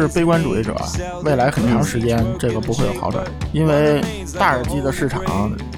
[0.00, 0.74] 是悲观主义者，
[1.22, 4.00] 未来很长时间这个不会有好转，因为
[4.38, 5.22] 大耳机的市场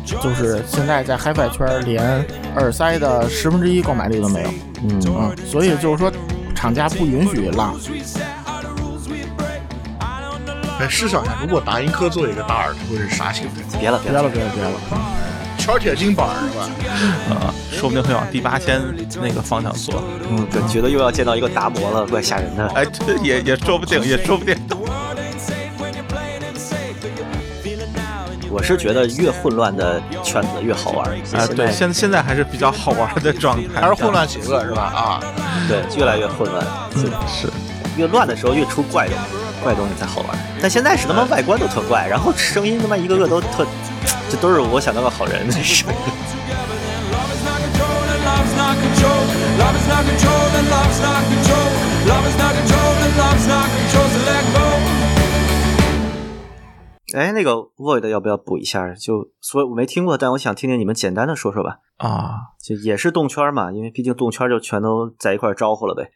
[0.05, 2.25] 就是现在在 HiFi 圈连
[2.57, 4.49] 耳塞的十分之一购买力都没有，
[4.83, 6.13] 嗯啊，所以就是说
[6.55, 7.75] 厂家不允许浪。
[10.79, 13.79] 哎，试想一下，如果达音科做一个大耳，它会是啥形态？
[13.79, 14.71] 别了别了，别了别了
[15.63, 16.69] 圈铁金板是吧？
[17.31, 18.83] 呃，说不定会往第八千
[19.21, 20.03] 那个方向做。
[20.29, 22.67] 嗯，对，觉得又要见到一个达摩了，怪吓人的。
[22.75, 24.57] 哎，这也也说不定，也说不定。
[28.51, 31.09] 我是觉得越混乱的圈子越好玩。
[31.09, 34.83] 啊，对，现现现在还是比较好玩的状态，还是混乱邪恶是吧？
[34.83, 35.21] 啊，
[35.69, 36.67] 对越来越混乱，
[37.29, 37.49] 是
[37.97, 40.37] 越乱的时候越出怪东西，怪东西才好玩。
[40.61, 43.65] 但现在是他妈外观都特怪，然后声音他妈一个个都特，
[44.31, 45.85] 这都是我想当的好人的事。
[48.23, 49.21] Love's not control,
[49.59, 51.69] love is not control, and love's not control.
[52.07, 54.63] Love is not control, and love's not control, so let go.
[57.15, 58.95] 哎，那个 Void 要不要补一下？
[58.95, 61.81] 就所以我没听过，但我想听听你们简单的说说吧。
[61.99, 66.11] 啊，就也是动圈嘛，因为毕竟动圈就全都在一块招呼了呗，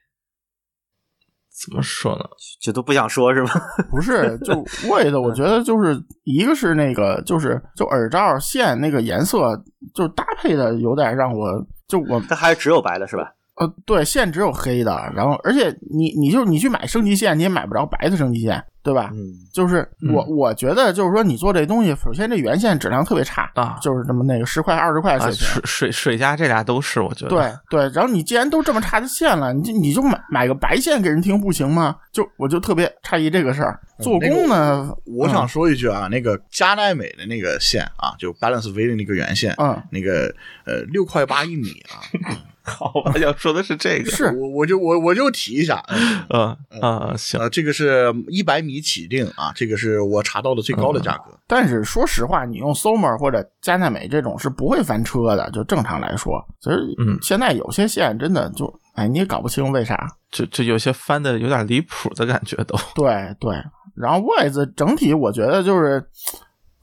[1.65, 2.25] 怎么说呢？
[2.61, 3.51] 就都不想说是吧？
[3.91, 4.53] 不是，就
[4.87, 9.61] Void， 我觉得就是一个是那个，就是就耳罩线那个颜色，
[9.95, 11.49] 就搭配的有点让我
[11.89, 13.33] 就我它还是只有白的是吧？
[13.57, 19.11] 呃对线只有黑的，然后而且你你就你去买升级线，你也买不着白的升级线，对吧？
[19.13, 19.19] 嗯，
[19.53, 25.39] 就是我我觉得就是说你做这东西，首先这原线质量特别差啊就是这么那个十块二十块啊，水平。
[25.39, 27.31] 水水水家这俩都是，我觉得。
[27.31, 31.97] 对对，然后你既然都这么差的线了，你就你就买买个白线给人听不行吗？
[32.13, 33.81] 就我就特别诧异这个事儿。
[34.01, 40.35] 做工呢，我想说一句啊，那个加奈美的那个线啊，就 Balance V 的那个原线，嗯，那个
[40.67, 42.05] 呃六块八一米啊，
[42.67, 44.11] 好吧， 要说的是这个。
[44.11, 45.83] 是我我就我我就提一下，
[46.31, 51.39] 嗯啊，行，呃，这个是一百米起订啊，这个是我查到的最高的价格。
[51.47, 56.45] 但是说实话，你用 Somer 或者加奈美这种是不会翻车的，就正常来说。
[56.61, 60.09] 其实，嗯现在有些线真的就，哎，你也搞不清为啥。
[60.33, 62.77] 就就有些翻的有点离谱的感觉都。
[62.95, 63.55] 对对，
[63.95, 66.05] 然后 Voice 整体我觉得就是，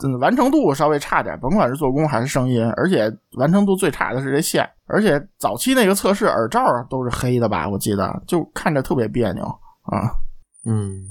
[0.03, 9.45] 嗯，完成度稍微差点，甭管是做工还是声音，而且完成度最差的是这线，而且早期那个测试耳罩都是黑的吧，我记得就看着特别别扭
[9.83, 10.11] 啊。
[10.65, 11.03] 嗯，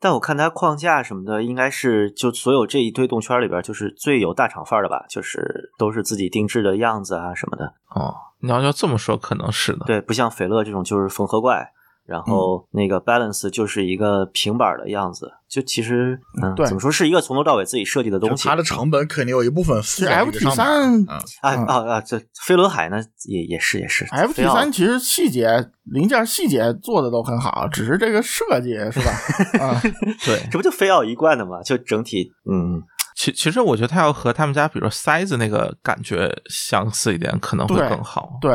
[0.00, 7.74] 但我看它框架什么的，应该是就所有这一堆动圈里边，就是最有大厂范儿的吧，就是都是自己定制的样子啊什么的。
[7.94, 9.84] 哦，你要要这么说，可能是的。
[9.86, 11.72] 对，不像斐乐这种就是缝合怪，
[12.06, 18.44] 然嗯后那个 Balance 就是一个平板的样子，就其实嗯，对怎么说是一个从头到尾自己设计的东西。
[18.44, 20.54] 就它的成本肯定有一部分其实付在这 FT。
[20.54, 22.00] 三嗯，啊嗯啊啊！
[22.00, 29.64] 这飞轮海呢也也是也是 FT 三其实细节零件细节做的都很好，只是这个设计是吧？
[29.64, 29.80] 啊，
[30.24, 31.62] 对，这不就非要一贯的嘛？
[31.62, 32.82] 就整体嗯，
[33.16, 38.38] 其其实我觉得它要和他们家，比如说塞子那个感觉相似一点，可能会更好。
[38.40, 38.52] 对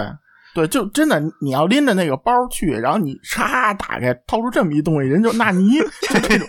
[0.53, 5.79] 对，就真的你要拎着那个包去，然后你嚓打开，掏出这么一东西，人就纳尼，
[6.09, 6.47] 就这种。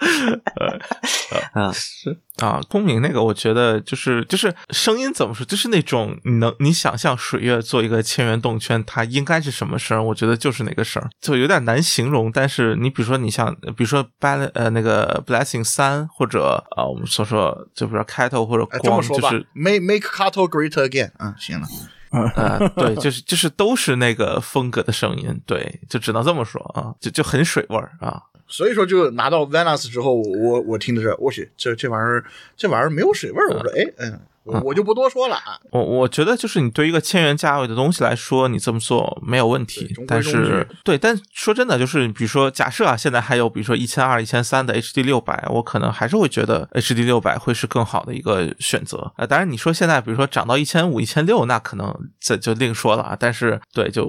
[1.52, 10.02] 啊，是啊，公明那个，我觉得就是就是声音怎么说，就是那种你能你想象水月做一个千元动圈，它应该是什么声儿？
[10.02, 12.32] 我觉得就是那个声儿，就有点难形容。
[12.32, 21.10] 但是你比如说，你像比如说 bal 呃那个 blessing 三或者啊、我们所说就比如说开头或者光，说吧就是，Make Make c a t t l e Great Again。
[21.18, 21.66] 啊，行了。
[22.10, 28.22] 呃， 对，就是就是都是那个风格的声音，对，就只能这么说啊，就就很水味儿啊。
[28.48, 32.24] 所以说，就拿到 Venus 之后，我我听的是，我去，这这玩意儿，
[32.56, 33.48] 这玩意儿没有水味儿。
[33.48, 34.20] 我说，哎，嗯，
[34.50, 35.58] 我我就不多说了啊。
[35.70, 49.12] 我我觉得就是你对一个千元价位的东西来说，你这么做没有问题但是对，但说真的，就是比如说，假设啊，现在还有比如说一千二、一千三的 HD 六百，我可能还是会觉得 HD 六百会是更好的一个选择。
[49.16, 53.16] 呃，当然你说现在比如说涨到一千五、一千六，那可能这就另说了啊。
[53.18, 54.08] 但是对，就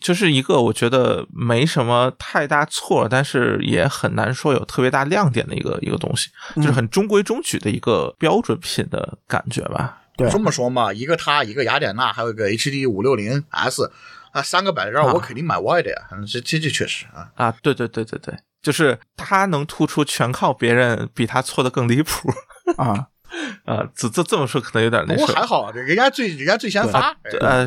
[0.00, 9.79] 就是一个我觉得没什么太大错，但是也很难说有特别大亮点的一个一个东西，就是很中规中矩的一个标准品的感觉吧。
[10.16, 13.90] 对这么说嘛，一个它，一个雅典娜，还有一个 HD 五六零 S，
[14.32, 15.96] 啊，三个摆这儿，啊我肯定买 Y 的呀。
[16.12, 17.30] 嗯这这这确实啊。
[17.36, 22.30] 啊，对对对对对，就是他能突出，全靠别人比他错的更离谱。
[22.76, 23.06] 啊，
[23.64, 25.26] 啊，这这这么说可能有点那什么。
[25.26, 27.10] 过还好，这人家最人家最先发。
[27.22, 27.66] 哎呃，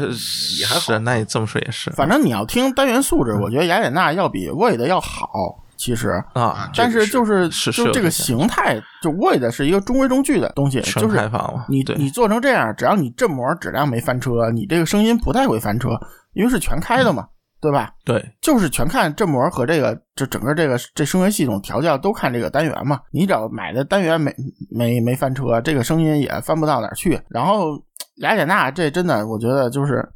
[0.59, 1.89] 也还好是，那你这么说也是。
[1.91, 6.11] 反正你要听单元素质，我觉得雅典娜要比 Void 要好，其实。
[6.33, 15.89] 啊，但是就是是是就这个形态，就 Void 是一个中规中矩的东西，全就是开放了你你做成这样，只要你振膜质量没翻车，你这个声音不太会翻车，
[16.33, 17.27] 因为是全开的嘛，
[17.59, 17.91] 对吧？
[18.05, 23.01] 对，就是全看振膜和这个这整个这个这声学系统调教都看这个单元嘛。
[23.11, 24.33] 你只要买的单元没
[24.71, 27.19] 没没翻车，这个声音也翻不到哪儿去。
[27.29, 27.77] 然后
[28.17, 30.07] 雅典娜这真的，我觉得就是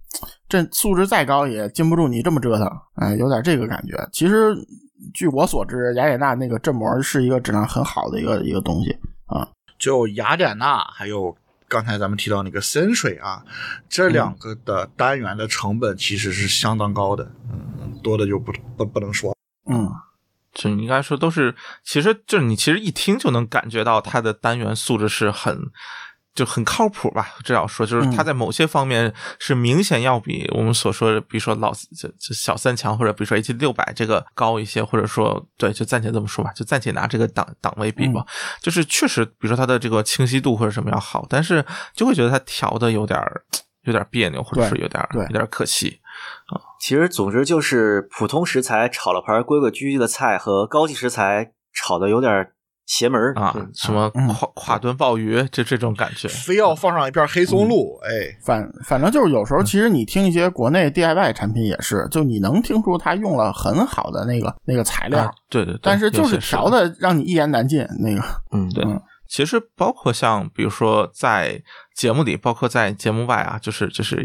[0.50, 3.94] 这素质再高也禁不住你这么折腾，哎，有点这个感觉。
[4.12, 4.56] 其实
[5.13, 9.47] 据我所知，雅典娜那个振膜是一个质量很好的一个一个东西啊。
[9.77, 11.35] 就雅典娜还有
[11.67, 13.44] 刚才咱们提到那个森水啊，
[13.88, 19.35] 这两个的单元的成本其实是相当高的，嗯，多的就不不不能说。
[19.69, 19.91] 嗯，
[20.53, 25.71] 就应该说都是，其实就是你其实一听就能感觉到它的单元素质是很。
[26.38, 38.24] 就很靠谱吧，这样说就是它在某些方面是明显要比我们所说的，比如说老这这小三强或者比如说 H 六百这个高一些，或者说对，就暂且这么说吧，就暂且拿这个档档位比吧，
[38.62, 43.19] 就是确实，比如说它的这个清晰度或者什么要好，但是就会觉得它调的有点
[43.86, 46.00] 有点别扭，或者是有点有点可惜
[46.50, 46.62] 啊。
[46.80, 52.51] 其实总之就是普通食材炒了盘规规矩矩的菜和高级食材炒的有点。
[52.88, 68.84] 邪门啊，什么垮垮炖鲍鱼，就这种感觉，非要放上一片黑松露，哎，反反正就是有时候，其实你听一些国内 DIY 产品也是，就你能听出他用了很好的那个那个材料，对对，但是就是调的让你一言难尽，那个，嗯，对，
[69.28, 71.62] 其实包括像比如说在。
[71.97, 74.23] 节目里，包括在节目外啊，就是就是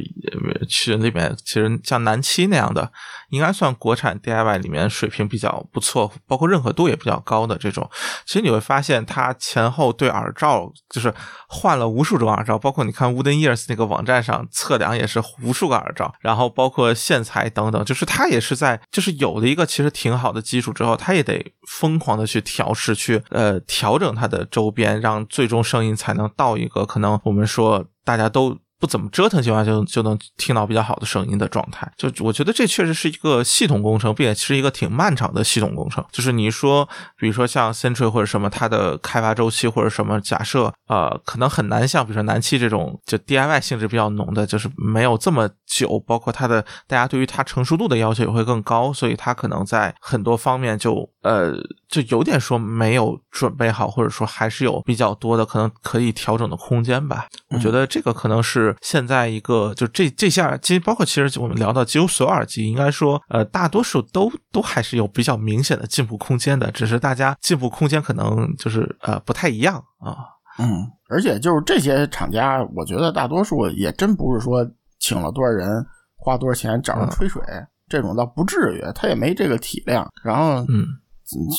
[0.68, 2.92] 群里面，其实像南七那样的，
[3.30, 7.90] 应该算国产 DIY 里面水平比较不错，包括认可度也比较高的这种。
[8.26, 11.14] 其实你会发现，它前后对耳罩就是
[11.48, 27.61] 换了无数种耳罩，包括你看 Wooden Ears 那个网站上测量也是无数个耳罩，然后包括线材等等，就是它也是在就是有了一个其实挺好的基础之后，它也得疯狂的去调试，去呃调整它的周边，让最终声音才能到一个可能我们说。
[27.62, 28.58] 说大家都。
[28.82, 36.04] 不怎么折腾情况下就就能听到比较好的声音的状态，就我觉得这确实是一个系统工程，并且是一个挺漫长的系统工程。
[36.10, 51.54] 就是你说，比如说像 Century 或者什么，它的开发周期或者什么，假设呃，可能很难像比如说南汽这种就 DIY 性质比较浓的，就是没有这么久，包括它的大家对于它成熟度的要求也会更高，所以它可能在很多方面就呃
[51.88, 57.28] 就有点说没有准备好，或者说还是有比较多的可能可以调整的空间吧。
[57.50, 58.71] 我觉得这个可能是。
[58.80, 70.16] 现在一个就这这下，其实包括其实我们聊到几乎所有耳机，应该说呃大多数都都还是有比较明显的进步空间的，只是大家进步空间可能就是呃不太一样啊。
[70.58, 74.66] 嗯，而且就是这些厂家，我觉得大多数也真不是说
[75.00, 75.84] 请了多少人
[76.16, 77.42] 花多少钱找人吹水
[77.88, 80.06] 这种倒不至于，他也没这个体量。
[80.22, 80.86] 然后嗯，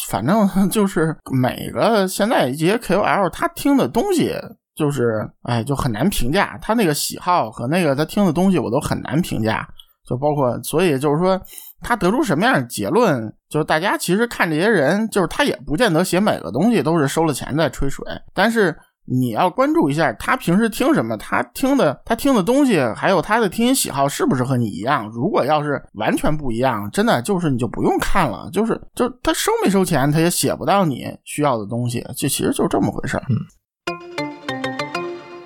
[0.07, 4.31] 反正就是每个现在一些 KOL 他听的东西。
[4.75, 9.68] 就是，哎，就很难评价他那个喜好和那个他听的东西，我都很难评价。
[10.06, 11.42] 就包括，所以就是说，
[11.80, 18.06] 他得出什么样的结论，就是大家其实看这些人，就是他也不见得写每个东西都是收了钱在吹水。
[18.34, 25.08] 但是你要关注一下他平时听什么，他听的他听的东西，还有他的听音喜好是不是和你一样？
[25.08, 28.50] 如果要是完全不一样，真的就是你就不用看了。
[28.52, 32.06] 就是就他收没收钱，他也写不到你需要的东西。
[32.18, 33.24] 这其实就这么回事儿。
[33.30, 33.38] 嗯，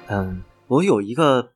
[0.09, 1.49] 嗯我有一个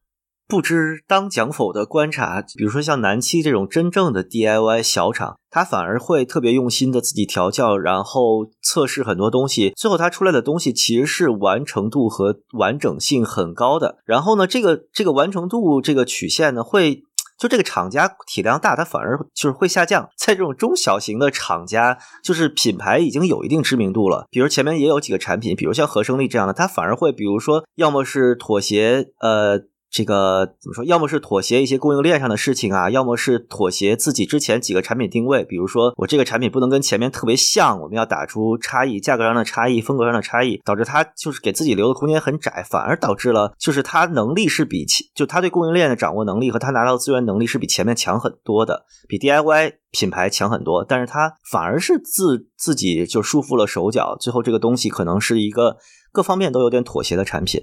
[0.48, 14.00] 不知当讲否的观察，比如说像南七这种真正的 DIY 小厂，它反而会特别用心的自己调教，然后测试很多东西，最后它出来的东西其实是完成度和完整性很高的。
[14.04, 17.04] 然后呢，这个这个完成度这个曲线呢会。
[17.42, 20.08] 就这个厂家体量大，它反而就是会下降。
[20.16, 29.71] 在这种中小型的厂家，就是品牌已经有一定知名度了，比如前面也有几个产品，比如像合生力这样的，它反而会，比如说，要么是妥协，呃。
[29.92, 30.86] 这个怎么说？
[30.86, 35.44] 要么是妥协一些供应链上的事情啊，要么是妥协自己之前几个产品定位。
[35.44, 50.86] 比如说，我这个产品不能跟前面特别像，我们要打出差异，价格上的差异，风格上的差异，导致它就是给自己留的空间很窄，反而导致了就是它能力是比其就它对供应链的掌握能力和它拿到资源能力是比前面强很多的，比 DIY 品牌强很多。
[50.86, 55.76] 但是它反而是自自己就束缚了手脚，最后这个东西可能是一个
[56.14, 57.62] 各方面都有点妥协的产品。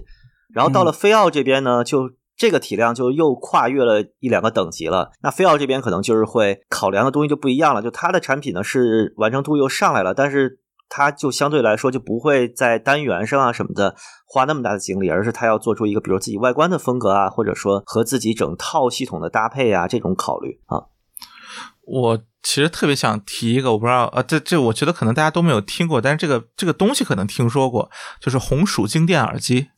[0.50, 5.10] 然后到了飞奥这边呢，就这个体量就又跨越了一两个等级了。
[5.22, 20.86] 那飞奥这边可能就是会考量的东西就不一样了，就它的产品呢是完成度又上来了，但是它就相对来说就不会在单元上啊什么的花那么大的精力，而是它要做出一个比如自己外观的风格啊，或者说和自己整套系统的搭配啊这种考虑啊。
[21.90, 27.90] 我其实特别想提一个，我不知道呃，这这我觉得可能大家都没有听过，但是这个这个东西可能听说过，
[28.20, 29.68] 就是红薯静电耳机。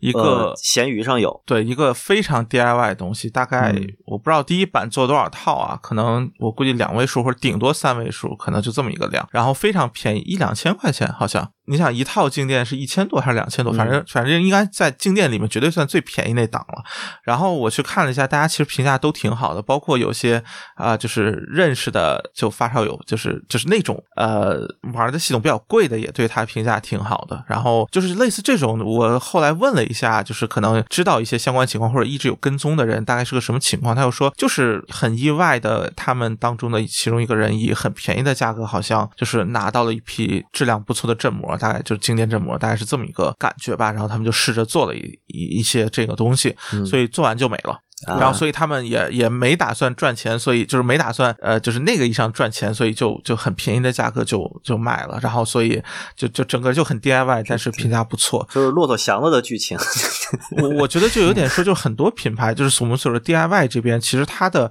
[0.00, 11.50] 一个、呃闲鱼上有，对一个非常 DIY 的东西，大概、嗯我不知道第一版做多少套啊，可能我估计两位数或者顶多三位数，可能就这么一个量，然后非常便宜，一两千块钱好像。
[11.68, 13.72] 你想一套静电是一千多还是两千多？
[13.74, 16.84] 反正反正应该在静电里面绝对算最便宜那档了。
[17.24, 20.40] 然后我去看了一下，大家其实评价都挺好的，包括有些
[20.76, 24.60] 啊、就是认识的就发烧友，就是就是那种呃
[24.94, 27.42] 玩的系统比较贵的，也对他评价挺好的。
[27.48, 33.96] 然后就是类似这种，我后来问了一下，就是可能知道一些相关情况或者一直有跟踪的人，大概是个什么情况？
[33.96, 43.90] 他又说，就是很意外的，他们当中的其中一个人以很便宜的价格，好像就是拿到了一批质量不错的振膜，大概就是静电振膜，大概是这么一个感觉吧。
[43.90, 47.78] 然后他们就试着做了一一一些这个东西，所以做完就没了。
[48.06, 48.18] 啊。
[48.20, 55.82] 然后，所以他们也也没打算赚钱，所以就是没打算呃，就是那个意义上赚钱，所以就就很便宜的价格就就卖了，然后所以
[56.14, 58.46] 就就整个就很 DIY，但是评价不错。
[58.52, 59.78] 就是骆驼祥子的剧情，
[60.62, 64.70] 我我觉得就有点说，就很多品牌，就是我们所说的 DIY 这边，其实它的，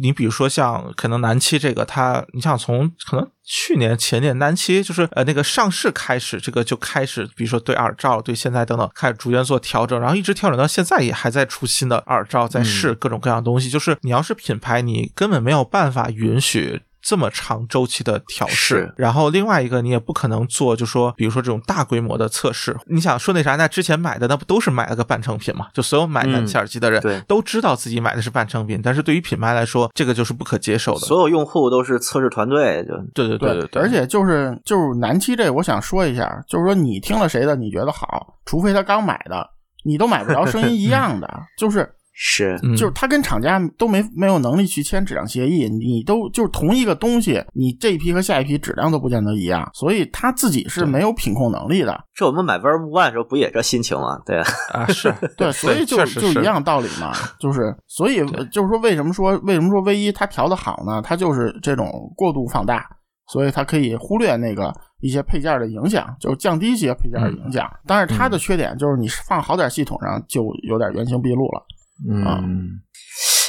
[0.00, 13.68] 你比如说像可能南七这个，它你像从可能去年前年南七就是呃那个上市开始，这个就开始，比如说对耳罩、对现在等等开始逐渐做调整，然后一直调整到现在也还在出新的耳罩，在试各种各样的东西。
[13.68, 16.82] 就是你要是品牌，你根本没有办法允许。
[17.08, 22.76] 这么长周期的调试，然后另外一个你也不可能做，就说比如说这种大规模的测试。
[22.84, 25.68] 你想说那啥，那之前买的那不都是买了个半成品嘛？
[25.72, 31.06] 就所有买南七耳机的人、对都知道自己买的是半成品，但是对于品牌来说，这个就是不可接受的。
[31.06, 39.48] 所有用户都是测试团队，就对对对对，而且就是就是南七这，我想说一下，就是说你听了谁的，你觉得好，除非他刚买的，
[39.86, 51.96] 你都买不着声音一样的， 就是是嗯就是他跟厂家都没没有能力去签质量协议，你都就是同一个东西，你这一批和下一批质量都不见得一样，所以他自己是没有品控能力的。
[52.12, 54.18] 这我们买 Verb One 的时候不也这心情吗？
[54.26, 54.36] 对，
[54.72, 58.16] 啊是，对， 所以就就一样道理嘛，就是所以
[58.50, 61.00] 就是说，为什么说为什么说 V 一它调的好呢？
[61.00, 62.84] 它就是这种过度放大，
[63.28, 67.64] 所以它可以忽略那个一些配件的影响，就是降低一些配件的影响。
[67.86, 71.60] 但是它的缺点就是你放好点系统上就有点原形毕露了。
[71.60, 72.82] 啊嗯，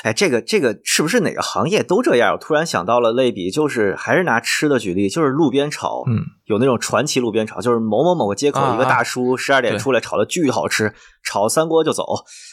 [0.04, 2.34] 哎，这个这个是不是哪个行业都这样？
[2.34, 12.06] 我突然想到了类比，就是还是拿吃的举例，就是路边炒，嗯，有那种传奇路边炒，就是某某某个街口啊一个大叔十二点出来炒的巨好吃，炒三锅就走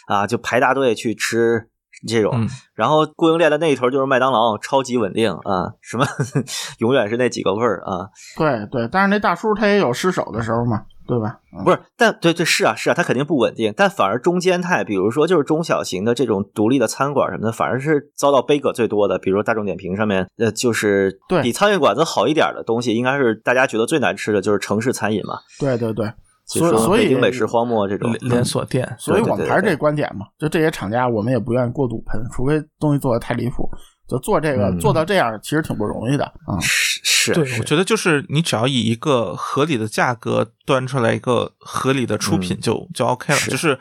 [0.08, 1.68] 啊，就排大队去吃
[2.06, 2.32] 这种。
[2.34, 6.04] 嗯然后供应链的那一头就是麦当劳，超级稳定啊，什么
[6.80, 11.38] 永远是那几个味儿啊，对对，但是那大叔他也有失手的时候嘛，对吧？
[11.56, 19.18] 嗯不是，但对对是啊是啊，他肯定不稳定，但反而中间态，比如说就是中小型的这种独立的餐馆什么的，反而是遭到悲歌最多的。
[19.18, 26.12] 比如说大众点评上面，呃，就是对比苍蝇馆子好一点的东西，应该是大家觉得最难吃的就是城市餐饮嘛，对对对，
[26.46, 33.68] 所以所以北京美食荒漠这种连连锁店，所以我们还是这观点嘛，就这些厂家，我们也不愿意过度喷，除非东西做的太离谱。
[34.08, 36.54] 就做这个、嗯做到这样，其实挺不容易的啊。
[36.60, 43.38] 是是，对，是我觉得就是你只要以一个合理的价格端出来一个合理的出品就、就 OK 了。
[43.40, 43.76] 是就是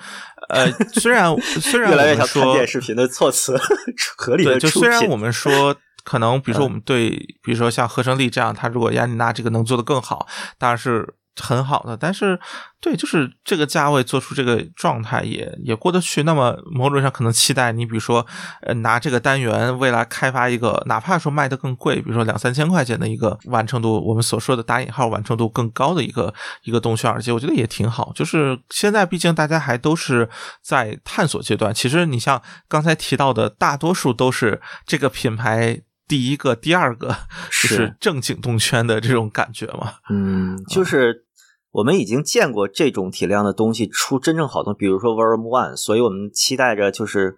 [0.49, 1.31] 呃，虽然
[1.61, 3.55] 虽然越来说电视频的措辞，
[4.17, 7.11] 合理对，的出品就虽然我们说 可能，比如说嗯我们对，
[7.43, 10.25] 比如说像合成力这样，他如果雅典娜这个能做得更好，
[10.57, 11.07] 当然是
[11.41, 11.97] 很好的。
[11.97, 12.39] 但是，
[12.79, 16.23] 对，就是这个价位做出这个状态也也过得去。
[16.23, 18.25] 那么某种上可能期待你，比如说，
[18.61, 28.11] 呃，拿这个单元未来开发一个，哪怕说卖的更贵，比如说两三千块钱的一个完成度，我们所说的打引号完成度更高的一个一个动圈耳机，我觉得也挺好。
[28.15, 30.29] 就是现在毕竟大家还都是
[30.61, 35.81] 在探索阶段，其实你像刚才提到的，大多数都是这个品牌。
[36.07, 37.15] 第一个、第二个就
[37.49, 41.24] 是是正经动圈的这种感觉嘛，嗯，就是
[41.75, 47.35] 我们已经见过这种体量的东西出真正好的，比如说 Verm One，所以我们期待着就是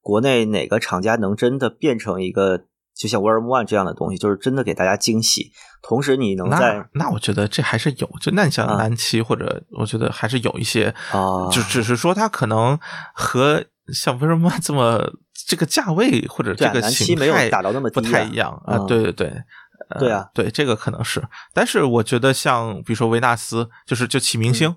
[0.00, 5.50] 国内哪个厂家能真的变成一个就像 Verm One 这样的东西，就是真的给大家惊喜，
[5.82, 12.78] 同时你能在那那我觉得这还是有，就那你像啊南汽或者我觉得还是有一些，啊就只是说它可能
[13.12, 15.14] 和像 Worm One 这么
[15.48, 19.42] 这个价位或者这个形态没有打到那么不太一样啊，嗯对对对。
[19.90, 24.74] 呃对啊，对这个可能是，但是我觉得像比如说维纳斯，就是就启明星，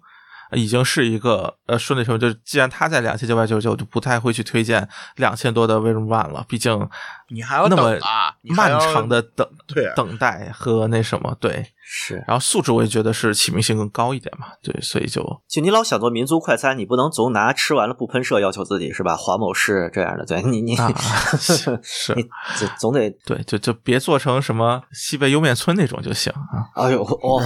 [0.51, 6.89] 已经是一个呃顺理成章，就是既然他在两千九百九十九，就不太会去推荐两千多的 v One 了，毕竟
[7.33, 12.23] 你还要那么啊漫长的 等对啊等待和那什么对，是。
[12.27, 19.15] 然后素质我也觉得是启明性更高一点嘛，对，所以就就你老想做民族快餐，你不能总拿吃完了不喷射要求自己是吧？
[19.15, 20.91] 华某士这样的，对你你、啊
[21.37, 22.23] 是是你
[22.57, 26.69] 总总得对，就就别做成什么西北莜面村那种就行啊。
[26.75, 27.41] 哎呦哦，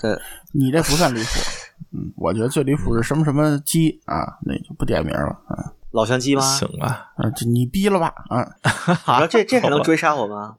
[0.00, 0.14] 对，
[0.52, 1.28] 你这不算离谱，
[1.92, 5.72] 嗯，我觉得最离谱是什么什么鸡啊，那就不点名了啊。
[5.92, 6.42] 老乡鸡吗？
[6.42, 8.44] 行啊，啊，这你逼了吧啊！
[9.14, 10.54] 你说这这还能追杀我吗？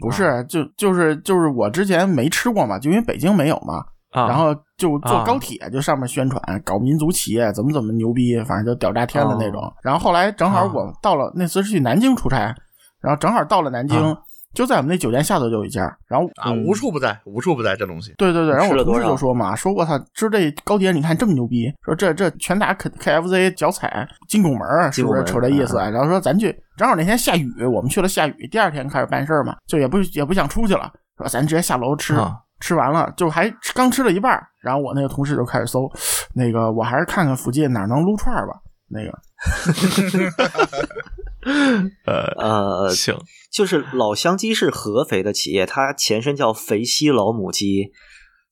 [0.00, 9.70] 不是，就就是就是我之前没吃过嘛，就因为北京没有嘛，啊，然后就坐啊高铁就上面宣传搞民族企业怎么怎么牛逼，反正就屌炸天的那种。
[9.82, 12.54] 然后后来正好我到了那次是去南京出差，
[13.00, 14.16] 然后正好到了南京，啊
[14.54, 18.12] 就在我们那酒店下头就有一家，然后啊，嗯无处不在，无处不在这东西。
[18.18, 25.78] 对对对，然后我同事就说嘛，说我操，知这高铁你看这么牛逼，说这这全打 K KFC 脚踩金拱门儿，是不是瞅这意思？
[25.78, 32.14] 啊然后说咱去，正好那天下雨，我们去了下雨，第二天开始办事儿嘛，就也不也不想出去了，说咱直接下楼吃。
[32.14, 35.90] 啊吃完了，就还刚吃了一半儿，然后我那个同事就开始搜，
[36.32, 38.54] 那个我还是看看附近哪儿能撸串儿吧。
[38.86, 39.10] 那个
[42.06, 43.16] 呃，呃，行，
[43.50, 47.90] 就是老乡鸡是合肥的企业，它前身叫肥西老母鸡。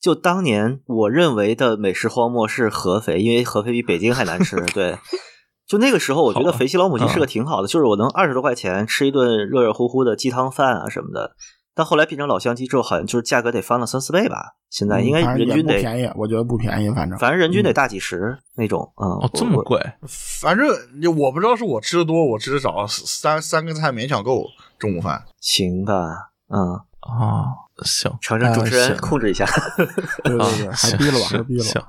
[0.00, 4.56] 就当年我认为的美食荒漠是合肥，因为合肥比北京还难吃。
[4.72, 4.96] 对，
[5.68, 11.36] 就那个时候，我觉得肥西老母鸡嗯是个挺好的，就是我能二十多块钱吃一顿热热乎乎的鸡汤饭啊什么的。
[11.80, 14.52] 但后来变成老乡鸡之后，好像就是价格得翻了三四倍吧。
[14.68, 18.92] 现在应该人均得，不便宜，我觉得不便宜，反正反正人均得大几十那种。
[19.00, 20.68] 嗯，哦，这么贵，反正
[21.16, 24.44] 我不知道是我吃的多，我吃的少，三三个菜勉强够
[24.78, 25.24] 中午饭。
[25.40, 26.30] 行吧？
[26.50, 27.48] 嗯，啊，
[27.82, 29.46] 行，尝尝主持人控制一下。
[30.22, 31.82] 对对对，啊还逼了吧，还逼了行！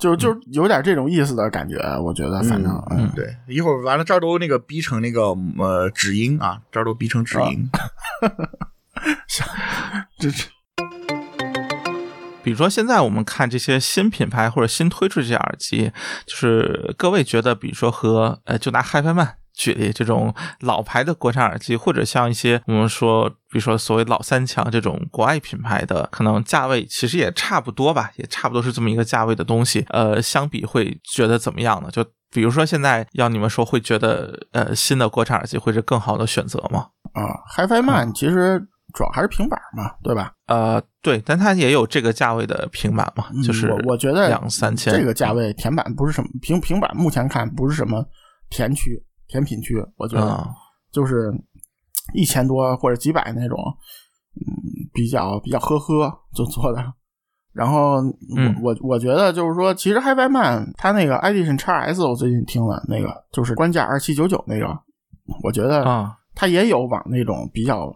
[0.00, 7.70] 就就有点这种意思的感觉，我觉得，反正嗯嗯，对，一会儿完了这儿都那个逼成那个呃止音啊，这儿都逼成止音。
[10.18, 10.48] 这这
[12.42, 15.92] 比如说现在我们看这些新品牌或者新推出这些耳机，
[16.26, 29.86] 就是各位觉得，比如说和呃，就拿 HiFiMan 举例，这种老牌的国产耳机，或者像一些我们说，比如说所谓老三强这种国外品牌的，可能价位其实也差不多吧，也差不多是这么一个价位的东西。
[29.90, 31.90] 呃，相比会觉得怎么样呢？
[31.92, 36.88] 就比如说现在要你们说，会觉得呃新的国产耳机会是更好的选择吗？
[37.12, 40.32] 啊，HiFi Man 其实主要还是平板嘛，对吧？
[40.46, 48.04] 呃，对，但它也有这个价位的平板嘛，嗯就是我我觉得两三千这个价位甜板不是什么平平板，目前看不是什么
[48.50, 50.48] 甜区甜品区，我觉得啊
[50.92, 51.32] 就是
[52.14, 53.58] 一千多或者几百那种，
[54.34, 54.42] 嗯，
[54.92, 56.92] 比较比较呵呵就做的。
[57.52, 64.66] 然后我、嗯我我觉得就是说，其实 HiFi Man 它那个 Edition x S 我最近听了那个就是官价二七九九那个，
[65.42, 67.94] 我觉得啊它也有往那种比较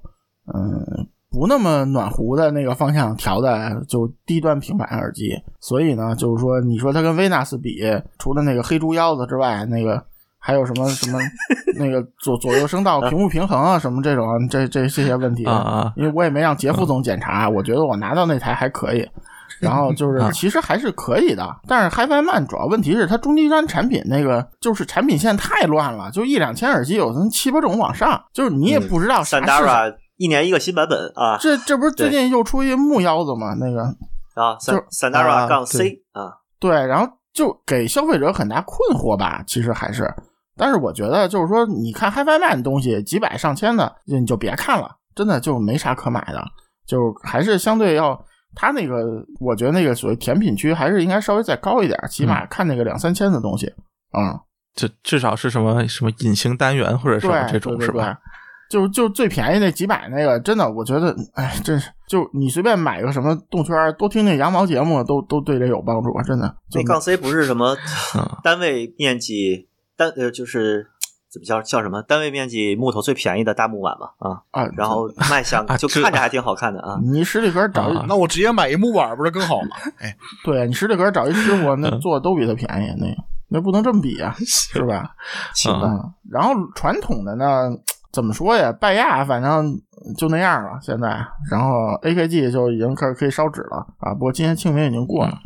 [0.55, 5.35] 嗯不那么暖和的那个方向调的，就低端平板耳机。
[5.61, 7.83] 所以呢，就是说，你说它跟 Venus 比，
[8.19, 10.03] 除了那个黑猪腰子之外，那个
[10.39, 11.19] 还有什么 什么
[11.79, 15.45] 那个左左右声道屏幕平衡啊，什么这种这这这些问题
[15.97, 19.07] 因为我也没让杰副总检查，我觉得我拿到那台还可以。
[19.59, 29.67] 然后就是啊，其实还是可以的，但是 HiFi Man 主要问题是它中低端产品那个就是产品线太乱了，就一两千耳机有从七八种往上，就是你也不知道啥是
[30.17, 31.39] 一年一个新版本啊。
[31.39, 33.55] 这这不是最近又出一木腰子吗？
[33.55, 33.83] 那个。
[34.35, 36.29] 啊就，San Sandara 啊杠 C 啊，
[36.61, 40.13] 对，然后就给消费者很大困惑吧，其实还是。
[40.59, 46.45] 但是我觉得就是说，你看 HiFi Man 的东西几百上千的，你就别看了，真的就没啥可买的，
[46.87, 48.23] 就还是相对要
[48.55, 53.67] 它那个，我觉得那个所谓甜品区还是应该稍微再高一点，起码看那个两三千的东西
[54.11, 54.41] 啊、嗯
[54.75, 58.19] 这至少是什么什么隐形单元或者什么，这种是吧？
[58.69, 66.49] 对就就最便宜那几百那个，真的，我觉得，哎，真是，就你随便买个什么动圈，多听听羊毛节目，都都对这有帮助，真的。
[66.71, 67.77] 就那杠 C 不是什么
[68.17, 70.89] 嗯单位面积单呃就是
[71.31, 76.99] 怎么叫叫什么单位面积木头最便宜的大木碗嘛啊，啊，然后卖相啊就看着还挺好看的啊。
[77.03, 79.77] 你十里河找一，啊那我直接买一木碗不是更好吗？
[79.99, 83.07] 哎， 对你十里河找一师傅，那嗯做的都比他便宜，那
[83.49, 85.15] 那不能这么比啊，是吧？
[85.55, 87.71] 行吧，嗯，然后传统的呢，
[88.13, 88.73] 怎么说呀？
[88.73, 89.75] 拜亚反正
[90.17, 91.09] 就那样了，现在。
[91.51, 95.39] 然后 AKG 就已经开始可以烧纸了啊，不过今天清明已经过了。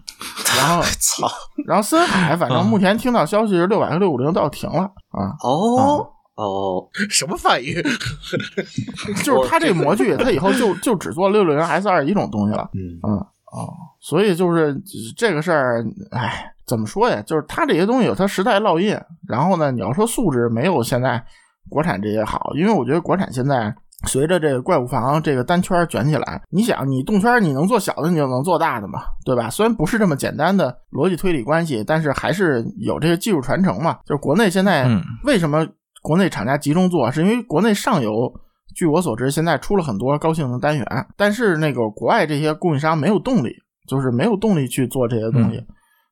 [0.58, 1.28] 然后， 操
[1.66, 7.74] 然后森海，反正嗯目前听到消息是六百和六五零都要停了啊，哦哦，什么反应？
[9.24, 12.68] 就是他这个模具，他以后就就只做六六零 S 二一种东西了。
[12.74, 13.16] 嗯，嗯
[13.52, 14.74] 哦，所以就是
[15.16, 17.22] 这个事儿，哎，怎么说呀？
[17.22, 21.22] 就是他这些东西有他时代烙印，然后呢，你要说素质没有现在
[21.68, 23.74] 国产这些好，因为我觉得国产现在
[24.06, 29.50] 随着这个怪物房这个单圈卷起来，你想你动圈你能做小的，你就能做大的嘛，对吧？
[29.50, 33.98] 虽然不是这么简单的逻辑推理关系，但是还是有这个技术传承嘛。
[34.06, 35.66] 就是国内现在嗯为什么
[36.02, 38.32] 国内厂家集中做，是因为国内上游。
[38.72, 43.50] 据我所知，现在出了很多高性能单元，但是那个国外这些供应商没有动力，
[43.88, 45.60] 就是没有动力去做这些东西。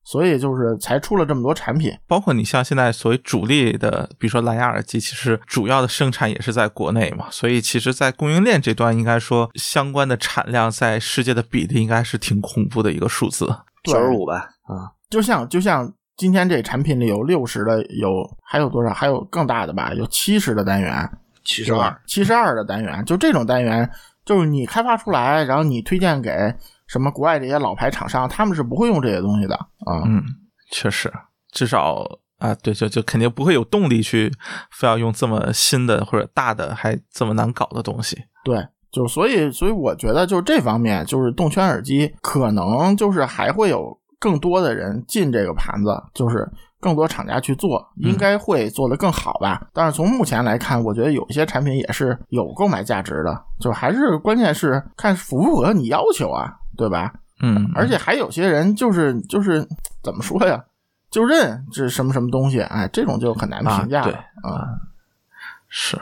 [0.04, 1.92] 所以就是才出了这么多产品。
[2.06, 13.46] 包括你像现在所谓主力的，比如说蓝牙耳机，其实主要的生产也是在国内嘛，所以其实，在供应链这端，应该说相关的产量在世界的比例应该是挺恐怖的一个数字。
[13.82, 18.08] 对九十五吧，啊，就像就像今天这产品里有六十的，有
[18.42, 18.92] 还有多少？
[18.92, 19.92] 还有更大的吧？
[19.94, 21.08] 有七十的单元，
[21.44, 23.88] 七十二，七十二的单元，就这种单元，
[24.24, 26.30] 就是你开发出来，然后你推荐给
[26.88, 30.02] 什么国外这些老牌厂商，他们是不会用这些东西的啊。
[30.06, 30.22] 嗯，
[30.72, 31.12] 确实，
[31.52, 32.04] 至少
[32.38, 34.32] 啊，对，就就肯定不会有动力去
[34.72, 38.16] 非要用这么新的或者大的还这么难搞的东西。
[38.44, 46.48] 对，就所以所以我觉得就是这方面，就是动圈耳机可能就是还会有更多的人进这个盘子，就是
[46.80, 49.66] 更多厂家去做，应该会做得更好吧。
[49.74, 57.12] 但是从目前来看，我觉得有一些产品也是有购买价值的，就还是关键是看符不符合你要求啊，对吧？
[57.42, 59.66] 嗯，而且还有些人就是就是
[60.02, 60.64] 怎么说呀，
[61.10, 64.64] 就认这是什么什么东西，哎，这种就很难评价啊对了啊。
[65.68, 65.98] 是。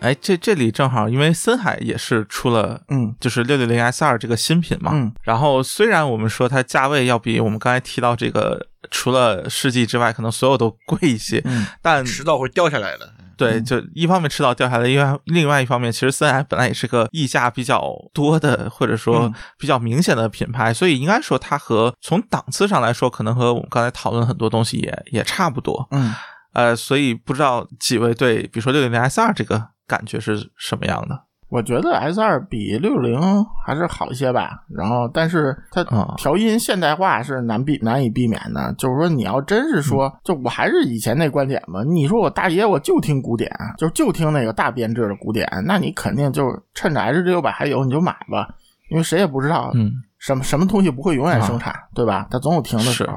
[0.00, 4.92] 哎，这这里正好，因为森海也是出了，嗯就是六六零 S 二这个新品嘛。
[4.94, 13.12] 嗯然后虽然我们说它价位要比我们刚才提到这个除了世纪之外，可能所有都贵一些，嗯但迟早会掉下来的。
[13.38, 25.86] 对，就一方面吃到掉下来，另外另外一方面，其实森海本来也是个溢价比较多的，或者说嗯比较明显的品牌，所以应该说它和从档次上来说，可能和我们刚才讨论很多东西也也差不多。
[25.92, 26.12] 嗯，
[26.52, 31.27] 呃，所以不知道几位对，比如说六零零 S 二这个感觉是什么样的？
[31.50, 34.64] 我觉得 S 二比六六零还是好一些吧。
[34.68, 38.72] 然后，但是它啊调音现代化是难避难以避免的。
[38.74, 41.82] 就是说，你要真是说，就我还是以前那观点吧。
[41.86, 48.48] 你说我大爷我就听古典，就就听那个大编制的古典，那你肯定就趁着 H 六百还有你就买吧，
[48.90, 52.26] 因为谁也不知道嗯什么什么东西不会永远生产，对吧？
[52.30, 53.14] 它总有停的时候。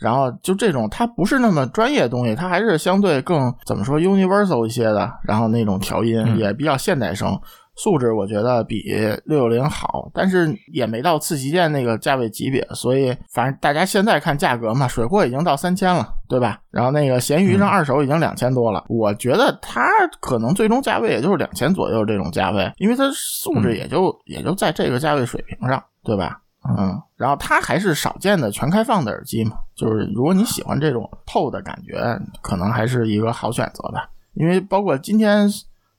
[0.00, 5.10] 然后就这种，它不是那么专业的东西，它还是相对更怎么说 universal 一些的。
[5.24, 7.38] 然后那种调音嗯也比较现代声，
[7.76, 8.82] 素质我觉得比
[9.24, 12.66] 六六零好，但是也没到次旗舰那个价位级别。
[12.74, 16.60] 所以反正大家现在看价格嘛，水货已经到三千了，对吧？
[16.70, 19.82] 然后那个闲鱼上二手已经两千多了，我觉得它
[20.20, 26.40] 可能最终价位也就是两千左右这种价位，因为它素质也就、也就在这个价位水平上，对吧？
[26.68, 34.08] 嗯，然后它还是少见的全开放的耳机嘛，就是如果你喜欢这种透的感觉，可能还是一个好选择吧。
[34.34, 35.48] 因为包括今天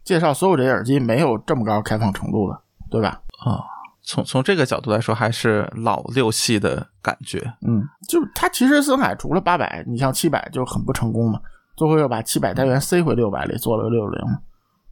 [0.04, 3.22] 介绍所有这些耳机，没有这么高开放程度的，对吧？
[3.44, 3.60] 啊，
[4.04, 7.40] 从从这个角度来说，还是老六系的感觉。
[7.68, 11.40] 嗯，就是它其实森海除了八百，你像七百就很不成功嘛，
[11.76, 14.38] 最后又把七百单元塞回六百里，做了个六六零，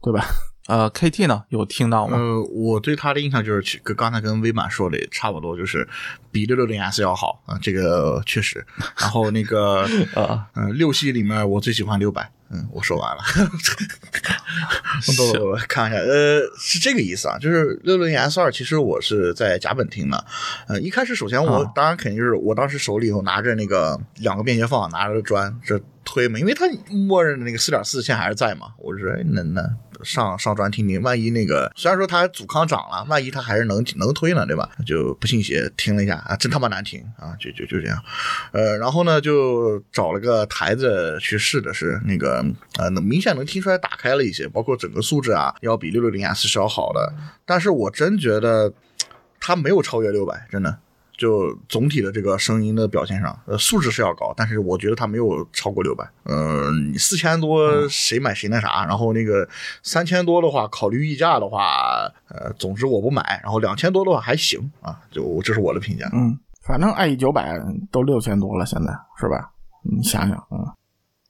[0.02, 0.24] 对吧？
[0.70, 2.16] 呃，KT 呢有听到吗？
[2.16, 5.88] 呃，我对他的印象就是，其跟刚才跟威满说的也差不多，就是
[6.30, 8.64] 比六六零 S 要好啊、这个确实。
[8.96, 9.80] 然后那个
[10.14, 12.30] 啊，嗯、六系里面我最喜欢六百。
[12.52, 13.22] 嗯，我说完了。
[15.06, 20.24] 不不不，看一下，呃，是这个意思啊，就是六六零 S 二，其实我是在甲本听的。
[20.66, 29.62] 呃，一开始首先我、啊当然肯定就是我当时手里头拿着那个两个便携放，拿着砖这推嘛，因为它默认的那个四点四线还是在嘛，我说哎那那
[30.04, 34.68] 上上砖听听，万一那个虽然说它阻抗涨了，万一它还是能能推呢，对吧？
[34.86, 38.02] 就不信邪听了一下啊，真他妈难听啊，就就就这样。
[38.52, 42.44] 呃，然后呢就找了个台子去试的是那个
[42.78, 47.12] 呃，能明显能听出来打开了一些，包括整个素质啊，要比六六零 S 是要好的。
[47.44, 48.72] 但是我真觉得
[49.38, 50.78] 它没有超越六百，真的。
[51.20, 56.02] 就总体的这个声音的表现上，呃，素质是要高，但是我觉得它没有超过六百。
[56.24, 59.46] 嗯，四千多谁买谁那啥，然后那个
[59.82, 63.38] 三千多的话，考虑溢价的话，呃，总之我不买。
[63.42, 66.08] 然后两千多的话还行啊，就这是我的评价。
[66.14, 67.60] 嗯，反正 IE 九百
[67.92, 69.50] 都六千多了，现在是吧？
[69.82, 70.72] 你想想，嗯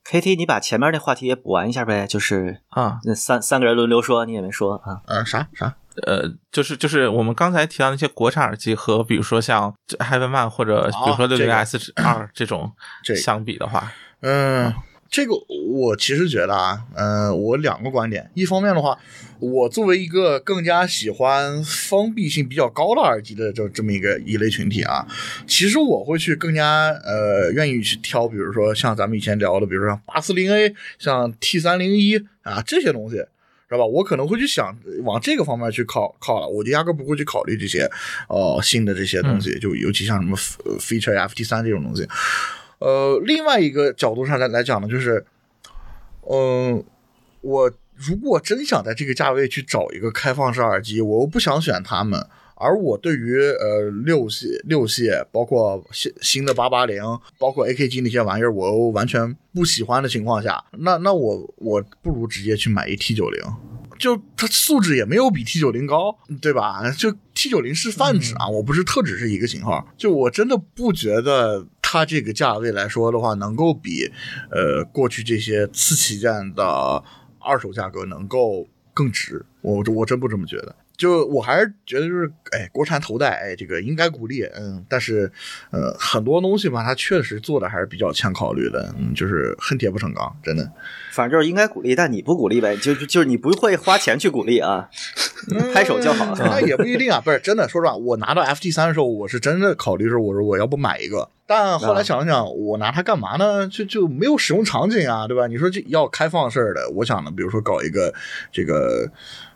[0.08, 5.02] ，KT，你把前面那话题也补完一下呗，就是啊，那三三个人轮流说，你也没说啊。
[5.06, 5.74] 呃，啥啥？
[6.06, 12.72] 呃，就是就是我们刚才提到那些国产耳机和比如说像 Heavenman 或者比如说六零 S 二 这种
[13.04, 14.72] 这相比的话，嗯，
[15.10, 15.32] 这个
[15.68, 18.30] 我其实觉得啊，嗯、我两个观点。
[18.34, 18.96] 一方面的话，
[19.40, 25.04] 我作为一个更加喜欢封闭性比较高的耳机的这这么一个一类群体啊，
[25.46, 33.26] 其实我会去更加呃愿意去挑，比如说像咱们以前聊的，比如说像八四零 A、像 T 三零一啊这些东西。
[33.70, 33.86] 知道吧？
[33.86, 37.88] 我可能会去想往这个方面去靠靠了，我就压根不会去考虑这些，
[38.28, 42.06] 哦、新的这些东西，就尤其像什么呃 feature FT 三这种东西。
[42.80, 45.24] 呃，另外一个角度上来来讲呢，就是，
[46.28, 46.82] 嗯、
[47.42, 52.26] 我如果真想在这个价位去找一个开放式耳机，我又不想选他们
[52.60, 57.02] 而我对于呃六系六系，包括新新的八八零，
[57.38, 63.40] 包括 AKG 那些玩意儿，我又完全不喜欢的情况下，那那我我不如直接去买一 T 九零。
[63.98, 66.90] 就它素质也没有比 T 九零高，对吧？
[66.92, 69.86] 就 T 九零是泛指啊，我不是特指是一个型号。
[69.98, 74.10] 就我真的不觉得它这个价位来说的话，能够比
[74.50, 76.64] 呃过去这些次旗舰的
[77.38, 79.44] 二手价格能够更值。
[79.60, 80.74] 我我真不这么觉得。
[81.00, 85.32] 就我还是觉得就是，哎，国产头戴，哎，这个应该鼓励，嗯，但是，
[85.70, 90.70] 呃，很多东西吧，它确实做的还是比较欠考虑的，嗯，就是恨铁不成钢，真的。
[91.10, 94.90] 反正就是应该鼓励，但你不鼓励呗，就就是你不会花钱去鼓励啊，
[95.72, 96.34] 拍手叫好。
[96.36, 97.66] 那也不一定啊，不是真的。
[97.66, 103.66] 说实话，我拿到 FT 三的时候，我是真的考虑说，我说我要不买一个，但后来想了想，我拿它干嘛呢？
[103.68, 105.46] 就就没有使用场景啊，对吧？
[105.46, 108.12] 你说这要开放式的，我想呢，比如说搞一个
[108.52, 109.10] 这个。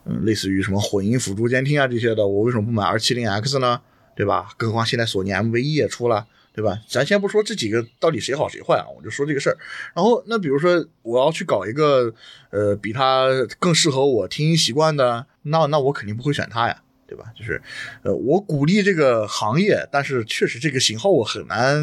[0.07, 3.81] 嗯，类似于什么混音辅助监听啊这些的，我为什么不买二七零 X 呢？
[4.17, 4.49] 对吧？
[4.57, 6.79] 更何况现在索尼 M V 一也出了，对吧？
[6.87, 9.59] 咱先不说这几个到底谁好谁坏啊，我就说这个事儿。
[9.93, 12.15] 然后，那比如说我要去搞一个，
[12.51, 13.27] 呃，比它
[13.59, 16.81] 更适合我听音习惯的，那那我肯定不会选它呀。
[17.07, 17.25] 对吧？
[17.37, 17.61] 就是，
[18.03, 21.77] 呃，我鼓励这个行业，但是确实这个型号我很难，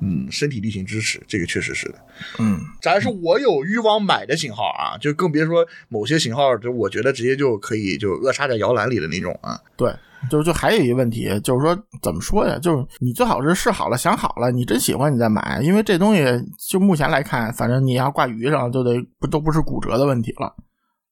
[0.00, 1.94] 嗯，身体力行支持，这个确实是的。
[2.38, 9.60] 嗯，咱是我有欲望买的型号啊，就更别说某些型号，就我觉得直接就可以就扼杀在摇篮里的那种啊。
[9.76, 9.94] 对，
[10.30, 12.58] 就就还有一个问题，就是说怎么说呀？
[12.58, 16.24] 就是你最好是试好了，想好了，你真喜欢你再买，因为这东西
[16.68, 20.54] 就目前来看，反正你要挂鱼上，就得不都不是骨折的问题了，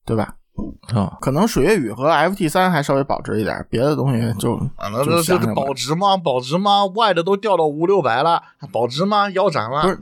[0.07, 0.37] 对吧？
[0.95, 6.17] 啊，可能水月雨和 FT 三还稍微保值一点，别的东西就啊，那这这保值吗？
[6.17, 6.87] 保值吗？
[6.95, 8.41] 外的都掉到五六百了，
[8.71, 9.29] 保值吗？
[9.31, 9.83] 腰斩了？
[9.83, 9.99] 不是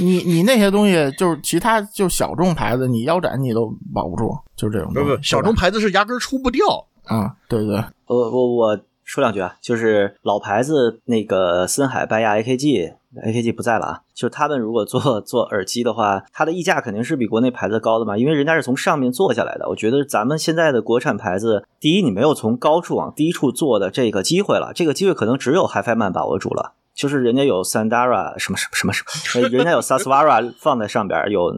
[0.00, 4.92] 你你那些东西就是其他就小众牌子，你腰斩你都保不住，就是这种。
[4.92, 6.64] 不不，小众牌子是压根出不掉
[7.06, 7.34] 啊！
[7.48, 8.78] 对对，我我我
[9.12, 12.94] 说两句啊，就是老牌子那个森海、拜亚、AKG。
[13.26, 19.68] AKG 不在了啊，就他们如果做做耳机的话，它的溢价肯定是比国内牌子高的嘛，因为人家是从上面做下来的。
[19.68, 29.04] 我觉得咱们现在的国产牌子，第一你没有从高处往低处做的这个机会了，这个机会可能只有 HiFi Man 把握住了，就是人家有 Sandara 什么什么什么什
[29.38, 31.52] 么，人家有 Saswara 放在上边，有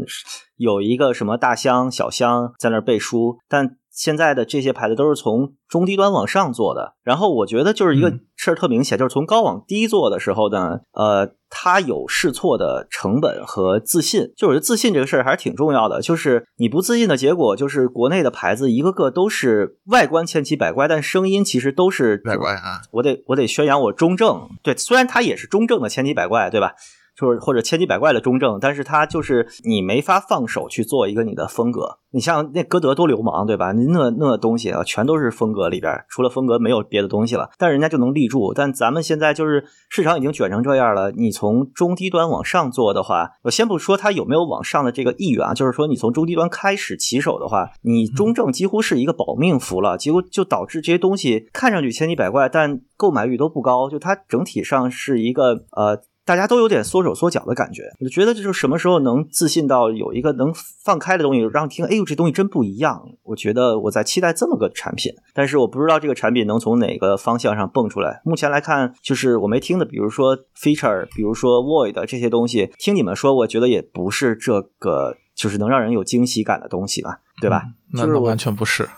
[0.56, 3.76] 有一个什么大箱小箱在那背书，但。
[3.94, 16.00] 现在的这些牌子都是从中低端往上做的，然后我觉得就是一个事儿特明显，就是从高往低做的时候呢，呃，它有试错的成本和自信，就我觉得自信这个事儿还是挺重要的。
[16.02, 22.82] 就是你不自信的结果，就是国内的牌子一个个都是外观千奇百怪，但声音其实都是百怪啊。
[22.90, 26.72] 我得我得宣扬我中正，对，虽然它也是中正的千奇百怪，对吧？
[27.16, 31.98] 就是或者千奇百怪的中正，但是它就是你没法放手去做一个你的风格。
[32.10, 33.72] 你像那歌德多流氓，对吧？
[33.72, 37.50] 那那东西啊，全都是风格里边，除了风格没有别的东西了。
[37.58, 38.52] 但人家就能立住。
[38.54, 49.98] 但咱们现在就是市场已经卷成这样了，你从中低端往上做的话，我先不说它有没有往上的这个意愿啊，就是说你从中低端开始起手的话，你中正几乎是一个保命符了。
[49.98, 53.90] 结果就导致这些东西看上去千奇百怪，但购买率都不高。
[53.90, 56.00] 就它整体上是一个呃。
[56.24, 60.50] 大家都有点缩手缩脚的感觉，我就觉得这就是什么时候能自信到有一个能
[60.82, 63.02] 放开的东西，让听，哎呦，这东西真不一样。
[63.24, 68.22] 我觉得我在期待这么个产品，但是我不知道这个产品能从哪个方向上蹦出来。
[68.24, 77.64] 目前来看，就是我没听的，比如说 feature，比如说 void 这些东西，听你们说，我觉得也不是这个，就是能让人有惊喜感的东西吧，对吧？
[77.92, 78.88] 就是完全不是。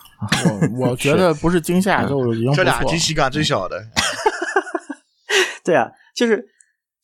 [0.79, 3.83] 我我 觉得不是惊吓就已经这俩惊喜感最小的。
[5.65, 6.51] 对啊，就是。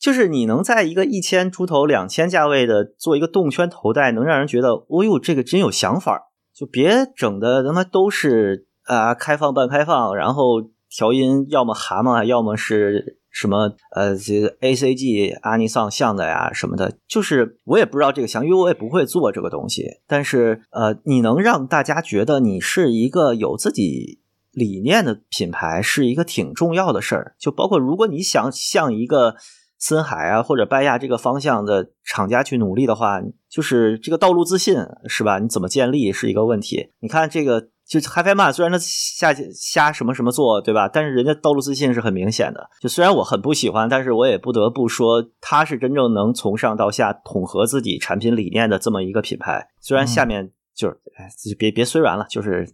[0.03, 16.97] 就是你能在一个一千出头、两千价位的做一个动圈头戴，能让人觉得，哦呦，这个真有想法就别整的他妈都是啊开放半开放，然后调音要么蛤蟆，要么是什么呃这个 A C G 阿尼桑像的呀什么的。
[17.07, 19.85] 就是我也不知道这个想，因为我也不会做这个东西。
[20.05, 24.19] 但是呃，你能让大家觉得你是一个有自己
[24.51, 27.35] 理念的品牌，是一个挺重要的事儿。
[27.39, 29.37] 就包括如果你想像一个。
[29.85, 34.77] 森海啊，或者拜亚这个方向的厂家去努力的话，就是这个道路自信
[35.09, 35.39] 是吧？
[35.39, 36.91] 你怎么建立是一个问题。
[37.01, 40.87] 你看这个，就 HiFi Man 虽然他瞎瞎什么什么做，对吧？
[40.87, 42.69] 但是人家道路自信是很明显的。
[42.79, 49.67] 就虽然我很不喜欢，但是我也不得不说，他是真正能从上到下统合自己产品理念的这么一个品牌。
[49.81, 51.27] 虽然下面就是，哎，
[51.59, 52.65] 别别虽然了，就是。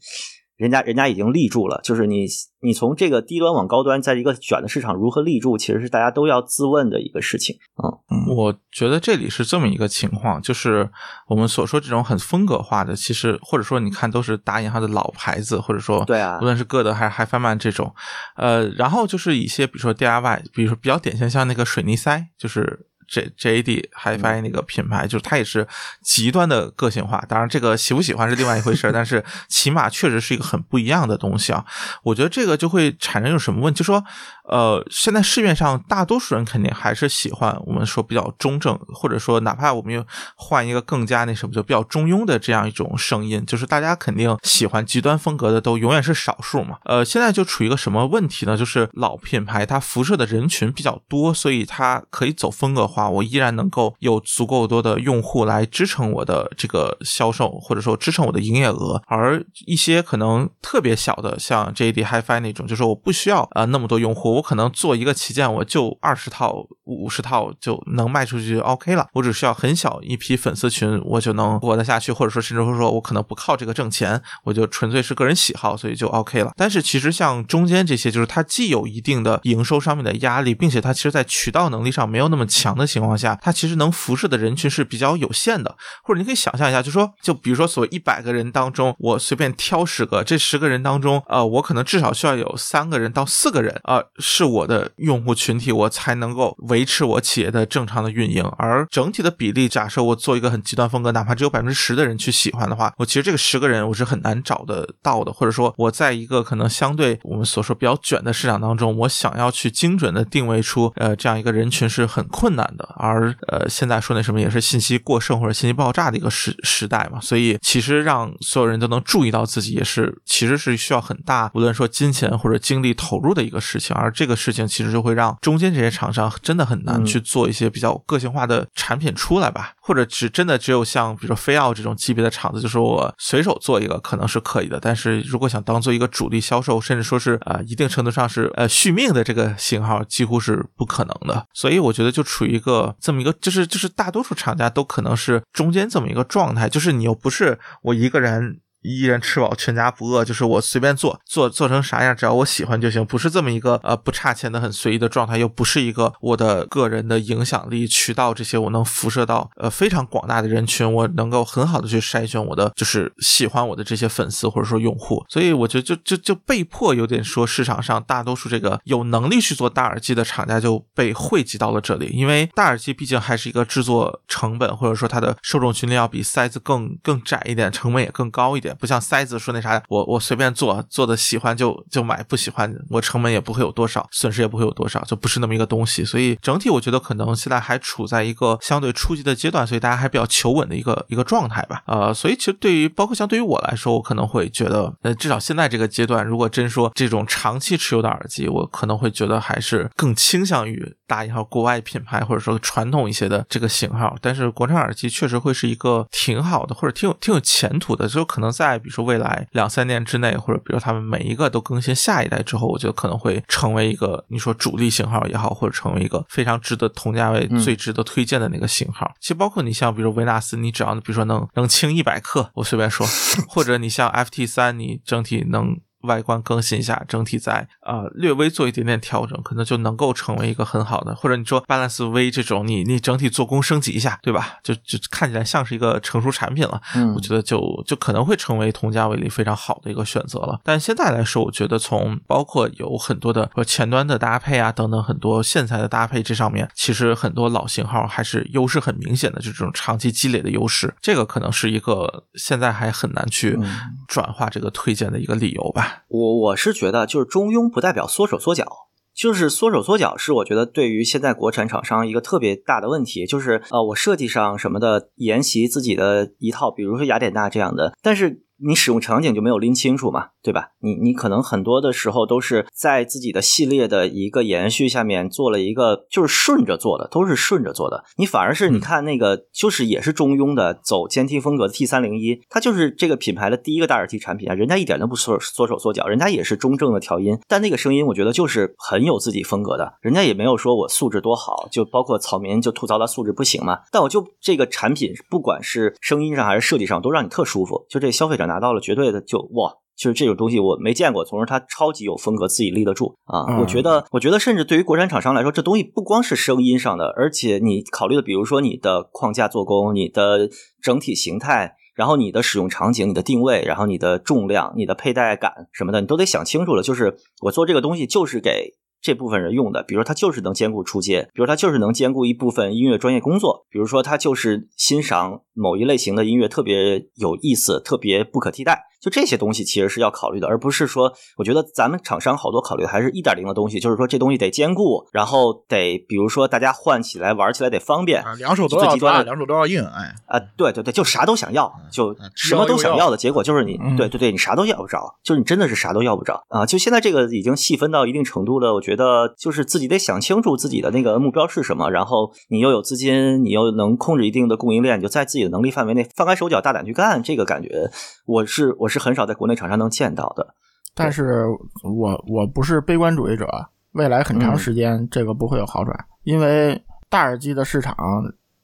[0.60, 2.28] 人家人家已经立住了，就是你
[2.62, 7.58] 你从这个低端往高端，在一个卷的市场如何立住，其实是大家都要自问的一个事情。
[7.82, 10.90] 嗯，我觉得这里是这么一个情况，就是
[11.28, 17.96] 我们所说这种很风格化的，其实或者说你看都是打引号的老牌子，或者说对啊无论是歌德还是海帆曼这种，
[18.36, 22.88] 呃，然后就是一些比如说 DIY，比如说比较典型像那个水泥塞，就是。
[23.10, 25.68] J J D HiFi 那个品牌，就是它也是
[26.02, 27.24] 极端的个性化。
[27.28, 31.66] 当然，这个喜不喜欢是另外一回事儿， 但是起码确实是一个很不一样的东西啊。
[32.04, 34.04] 我觉得这个就会产生一种什么问题，就说，
[34.44, 46.78] 呃，现在市面上大多数人肯定还是喜欢我们说比较中正，或者说哪怕我们又换一个更加那什么，就比较中庸的这样一种声音，就是大家肯定喜欢极端风格的都永远是少数嘛。
[46.86, 48.56] 呃，现在就处于一个什么问题呢？
[48.56, 52.99] 就是老品牌它辐射的人群比较多，所以它可以走风格化。
[53.00, 59.02] 啊我依然能够有足够多的用户来支撑我的这个销售，或者说支撑我的营业额。
[59.08, 69.08] 而一些可能特别小的，像 JD HiFi 那种，就是我不需要啊、呃、那么多用户，我可能做一个旗舰，我就二十套、五十套就能卖出去就 OK 了。
[69.14, 76.52] 我只需要很小一批粉丝群，我就能活得下去，或者说甚至会说我可能不靠这个挣钱，我就纯粹是个人喜好，所以就 OK 了。
[76.56, 85.76] 但是其实像中间这些，就是它既有一定的营收上面的压力，并且它其实在渠道能力上没有那么强的情况下，它其实能辐射的人群是比较有限的。
[86.04, 98.44] 或者你可以想象一下，就说就比如说所谓一百个人当中，我随便挑十个，这十个人当中，呃，我可能至少需要有三个人到四个人、呃，是我的用户群体，我才能够维持我企业的正常的运营。
[98.58, 105.32] 而整体的比例，假设我做一个很极端风格，哪怕只有百分之十的人去喜欢的话，我其实这个十个人我是很难找得到的。
[105.32, 112.79] 或者说，我在一个可能相对我们所说比较卷的市场当中，我想要去精准的定位出呃这样一个人群是很困难的。
[112.96, 123.96] 而呃现在说那什么也是信息过剩或者信息爆炸的一个时时代嘛，所以其实让所有人都能注意到自己，也是其实是需要很大无论说金钱或者精力投入的一个事情。
[123.96, 141.46] 而这个事情其实就会让中间这些厂商真的很难去做一些比较个性化的产品出来吧，或者只真的只有像比如说飞奥这种级别的厂子，就是我随手做一个可能是可以的，但是如果想当做一个主力销售，甚至说是啊、呃、一定程度上是呃续命的这个型号，几乎是不可能的。
[141.54, 148.60] 所以我觉得就处于一个这么一个，就是就是大多数厂家都可能是中间这么一个状态，就是你又不是我一个人。
[148.82, 178.69] 一人吃饱全家不饿，就是我随便做做做成啥样，只要我喜欢就行，不是这么一个呃不差钱的很随意的状态，又不是一个我的个人的影响力渠道这些我能辐射到呃非常广大的人群，我能够很好的去筛选我的就是喜欢我的这些粉丝或者说用户，所以我觉得就就就被迫有点说市场上大多数这个有能力去做大耳机的厂家就被汇集到了这里，因为大耳机毕竟还是一个制作成本或者说它的受众群体要比塞子更更窄一点，成本也更高一点。
[178.76, 186.04] 不像塞子说那啥，我我随便做，做的喜欢就就买，不喜欢我成本也不会有多少，损失也不会有多少，就不是那么一个东西。
[186.04, 191.84] 所以整体我觉得可能现在还处在一个相对初级的阶段，所以大家还比较求稳的一个一个状态吧。
[191.88, 204.16] 呃，所以其实对于包括像对于我来说，我可能会觉得，呃，至少现在这个阶段，如果真说这种长期持有的耳机，我可能会觉得还是更倾向于打引号国外品牌或者说传统一些的这个型号。
[204.22, 209.00] 但是国产耳机确实会是一个挺好的，或者挺有挺有前途的，就可能在比如说。
[209.10, 219.12] 未来两三年之内，或者比如他们每一个都更新下一代之后，我觉得可能会成为一个你说主力型号也好，或者成为一个非常值得同价位最值得推荐的那个型号。
[219.20, 223.08] 其实包括你像比如维纳斯，你只要比如说能能轻一百克，我随便说，
[223.50, 225.80] 或者你像 FT 三，你整体能。
[226.02, 234.58] 外观更新一下，整体在呃略微做一点点调整，可能就能够成为一个很好的，或者你说 Balance V 这种，你你整体做工升级一下，对吧？
[234.64, 236.82] 就就看起来像是一个成熟产品了。
[236.96, 240.60] 嗯我觉得就就可能会成为同价位里非常好的一个选择了。
[240.64, 253.70] 但现在来说，我觉得从包括有很多的和前端的搭配啊等等很多线材的搭配这上面，其实很多老型号还是优势很明显的，就这种长期积累的优势，这个可能是一个现在还很难去嗯
[254.08, 255.89] 转化这个推荐的一个理由吧。
[256.08, 258.66] 我我是觉得，就是中庸不代表缩手缩脚，
[259.14, 268.44] 就是缩手缩脚是我觉得对于现在国产厂商一个特别大的问题，就是呃，我设计上什么的沿袭自己的一套，比如说雅典娜这样的，但是。
[268.66, 270.70] 你使用场景就没有拎清楚嘛，对吧？
[270.80, 278.04] 你你可能很多的时候都是在自己的系列的一个延续下面做了一个，就是顺着做的，都是顺着做的。
[278.18, 299.72] 你反而是你看那个，就是也是中庸的，走阶梯风格的 T 三零一，它就是这个品牌的第一个大耳机产品啊，人家一点都不缩缩手缩脚，人家也是中正的调音，但那个声音我觉得就是很有自己风格的，人家也没有说我素质多好，就包括草民就吐槽他素质不行嘛，但我就这个产品不管是声音上还是设计上，都让你特舒服，就这消费者拿到了绝对的就哇。
[299.96, 303.46] 就是这种东西我没见过，同时它超级有风格，自己立得住啊。
[303.50, 310.50] 嗯我觉得，我觉得甚至对于国产厂商来说，这东西不光是声音上的，而且你考虑的，比如说你的框架做工、你的
[310.82, 311.76] 整体形态。
[311.96, 316.82] 然后你的使用场景、你的定位，然后你的重量、你的佩戴感什么的，你都得想清楚了。
[316.82, 318.72] 就是我做这个东西就是给
[319.02, 328.89] 这部分人用的，比如说它就是能兼顾出街，比如他就是能兼顾一部分音乐专业工作，比如说他就是欣赏某一类型的音乐特别有意思、特别不可替代。
[329.02, 346.66] 就这些东西其实是要考虑的，而不是说，我觉得咱们厂商好多考虑的还是一点零的东西，就是说这东西得兼顾，然后得比如说大家换起来玩起来得方便啊，两手都要抓，最极端两手都要硬，哎，啊，对对对，就啥都想要，就嗯什么都想要的结果就是你嗯，对对对，你啥都要不着，就是你真的是啥都要不着啊！
[346.66, 357.90] 就现在这个已经细分到一定程度了，我觉得就是自己得想清楚自己的那个目标是什么，然后你又有资金，你又能控制一定的供应链，你就在自己的能力范围内放开手脚大胆去干，这个感觉
[358.30, 360.46] 我是我是很少在国内厂商能见到的。
[360.94, 361.46] 但是
[361.84, 363.48] 我我不是悲观主义者，
[363.94, 367.96] 未来很长时间这个不会有好转，因为大耳机的市场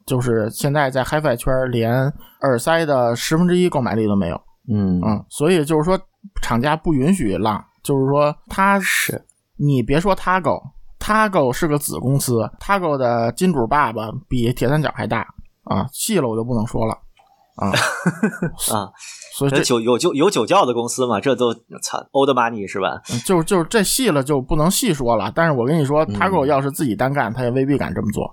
[0.06, 1.92] 就是现在在 HiFi 圈连
[2.42, 4.40] 耳塞的十分之一购买力都没有，
[4.70, 6.00] 嗯嗯，所以就是说
[6.42, 9.26] 厂家不允许浪，就是说它是
[9.58, 10.62] 你别说 Tago。
[11.00, 15.28] Tago 是个子公司，Tago 的金主爸爸比铁三角还大
[15.64, 16.98] 啊，细了我就不能说了
[17.58, 17.70] 啊，
[18.74, 18.90] 啊，
[19.38, 23.02] 所以酒有酒有酒窖的公司嘛，这都操 old money 是吧？
[23.12, 25.30] 嗯就就是这细了就不能细说了。
[25.36, 28.24] 但是我跟你说嗯，Tago 要是自己单干，他也未必敢这么做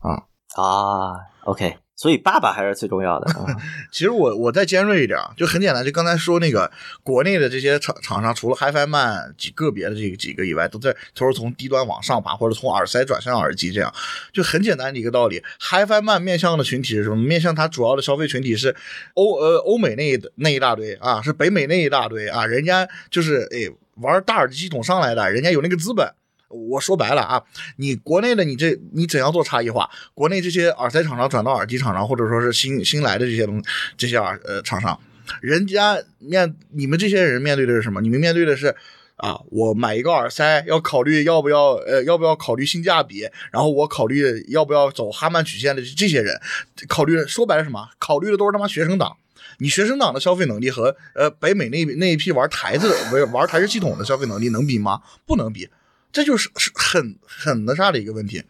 [0.00, 0.18] 啊。
[0.56, 1.14] 啊
[1.44, 3.32] ，OK，所以爸爸还是最重要的。
[3.32, 3.46] 啊
[3.92, 6.70] 其实我我再尖锐一点啊，就很简单，就刚才说那个
[7.02, 13.92] 国内的这些厂厂商，除了 HiFi Man 几个别的这个几个以外，都在都是从低端往上爬，或者从耳塞转向耳机这样，
[14.32, 15.42] 就很简单的一个道理。
[15.60, 17.16] HiFi Man 面向的群体是什么？
[17.16, 18.74] 面向它主要的消费群体是
[19.14, 26.14] 欧呃欧美那一那一大堆啊，是北美那一大堆啊，人家就是哎玩大耳机系统上来的，人家有那个资本。
[26.50, 27.42] 我说白了啊，
[27.76, 29.88] 你国内的你这你怎样做差异化？
[30.14, 33.62] 国内这些耳塞厂商转到耳机厂商，或者说是新新来的这些东
[33.96, 34.98] 这些耳呃厂商，
[35.40, 38.00] 人家面你们这些人面对的是什么？
[38.00, 38.74] 你们面对的是
[39.16, 46.40] 啊，我买一个耳塞要考虑要不要呃要不要考虑性价比，然后我考虑要不要走哈曼曲线的这些人，
[46.88, 47.90] 考虑说白了什么？
[47.98, 49.16] 考虑的都是他妈学生党。
[49.58, 55.02] 你学生党的消费能力和呃北美那那一批玩台子的玩台式系统的消费能力能比吗？
[55.26, 55.68] 不能比。
[56.12, 58.42] 这就是是很很那啥的一个问题。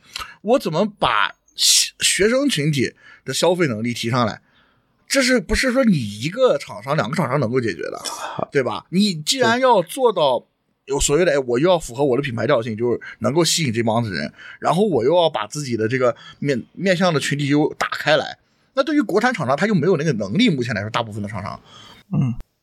[0.43, 2.95] 我怎么把学学生群体
[3.25, 4.41] 的消费能力提上来？
[5.07, 8.01] 这是不是说你一个厂商、两个厂商能够解决的，
[8.53, 8.87] 对吧？
[8.91, 10.47] 你既然要做到
[10.85, 18.39] 有所谓的，哎，我又要符合我的品牌调性，就是能够吸引这帮子人，然后我又要把自己的这个面面向的群体又打开来，
[18.75, 20.49] 那对于国产厂商，他就没有那个能力。
[20.49, 21.61] 目前来说，大部分的厂商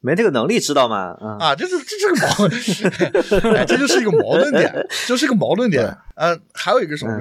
[0.07, 1.17] 没这个能力，知道吗？
[1.19, 4.73] 啊，啊，这是这是个矛盾，哎，这就是一个矛盾点，
[5.05, 5.83] 就是一个矛盾点。
[6.15, 7.19] 呃，还有一个什么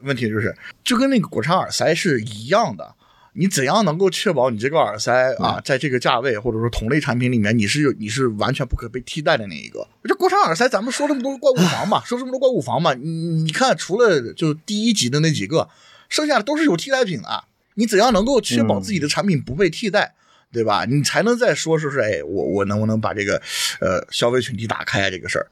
[0.00, 0.52] 问题就是，
[0.82, 2.94] 就跟那个国产耳塞是一样的，
[3.34, 9.86] 你怎样能够确保你这个耳塞啊，在这个价位或者说同类产品里面，你是有你是完全不可被替代的那一个？
[10.02, 13.08] 这国产耳塞，咱们说这么多怪物房嘛，说这么多怪物房嘛，你
[13.44, 15.68] 你看，除了就第一级的那几个，
[16.08, 17.44] 剩下的都是有替代品的。
[17.74, 20.14] 你怎样能够确保自己的产品不被替代？
[20.52, 20.84] 对吧？
[20.84, 23.40] 你才能再说说是哎，我我能不能把这个
[23.80, 25.46] 呃消费群体打开这个事儿？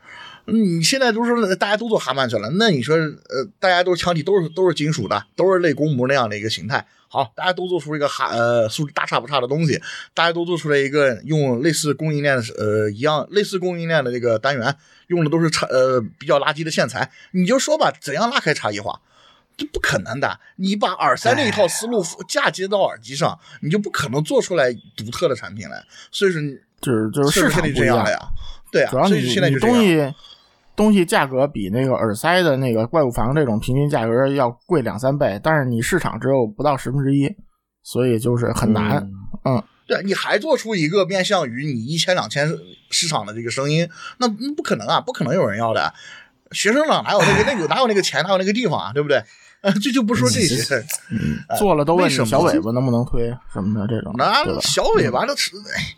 [0.47, 9.80] 你现在都说大家都做哈曼去了，那你说呃大家都腔体都是都是金属的，都是类公模那样的一个形态，好，大家都做出一个哈呃素质大差不差的东西，
[10.12, 14.76] 大家都做出来一个用类似供应链的呃一样类似供应链的这个单元，
[15.07, 19.01] 用的都是差呃比较垃圾的线材，你就说吧，怎样拉开差异化？
[19.57, 25.82] 这不可能的，你把耳塞那一套思路嫁接到耳机上，你就不可能做出来独特的产品来。
[26.11, 26.40] 所以说，
[26.80, 28.18] 就是就是市场不一样这样的呀，
[28.72, 30.14] 对啊，主要所以你你现在就东西
[30.76, 37.32] 东西价格比那个耳塞的那个怪物房这种平均价格要贵两三倍，但是你市场只有不到十分之一，
[37.82, 39.09] 所以就是很难。
[39.44, 42.52] 嗯，对，你还做出一个面向于你一千两千
[42.90, 43.88] 市场的这个声音，
[44.18, 45.94] 那那不可能啊，不可能有人要的。
[46.50, 49.22] 学生党哪有那个那有哪有那个钱哪有那个地方啊，对不对？
[49.66, 50.74] 呃，这就不说这些，
[51.48, 54.60] 呃做了都问什么小尾巴能不能推什么的这种，那？
[54.60, 55.96] 小尾巴都是哎，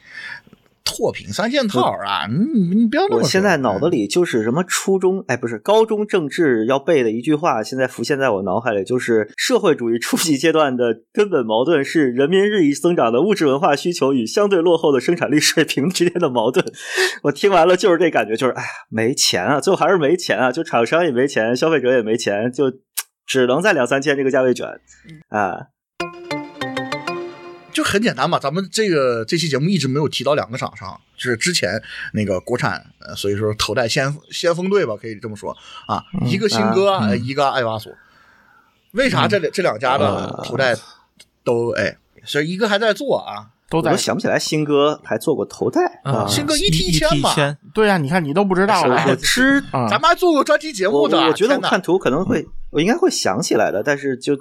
[0.84, 3.16] 拓品三件套啊，你你不要那。
[3.16, 16.64] 我现在脑子里就是什么初中，哎，不是高中政治要背的一句话，现在浮现在我脑海里，就是社会主义初级阶段的根本矛盾是人民日益增长的物质文化需求与相对落后的生产力水平之间的矛盾。
[17.24, 22.70] 我听完了就是这感觉，就是哎呀，没钱啊，最后还是没钱啊，就厂商也没钱，消费者也没钱，就
[23.26, 24.80] 只能在两三千这个价位卷
[25.28, 25.66] 啊。
[27.72, 31.82] 就很简单嘛，咱们这个这期节目一直没有提到两个厂商，就是之前
[32.14, 35.54] 那个国产，呃，所以说头戴先先锋队吧，可以这么说
[35.86, 37.92] 啊，一个新歌，嗯呃一个爱瓦索。
[38.92, 40.74] 为啥这两这两家的啊头戴
[41.44, 43.50] 都哎，是一个还在做啊？
[43.76, 49.04] 我都在都想不起来新哥还做过头戴啊，新哥一 T 一一千嘛一千，对呀、你看你都不知道我了。
[49.08, 54.34] 我知，啊，咱们还做过专题节目的，我我觉得我看图可能会，我应该会想起来的，但是就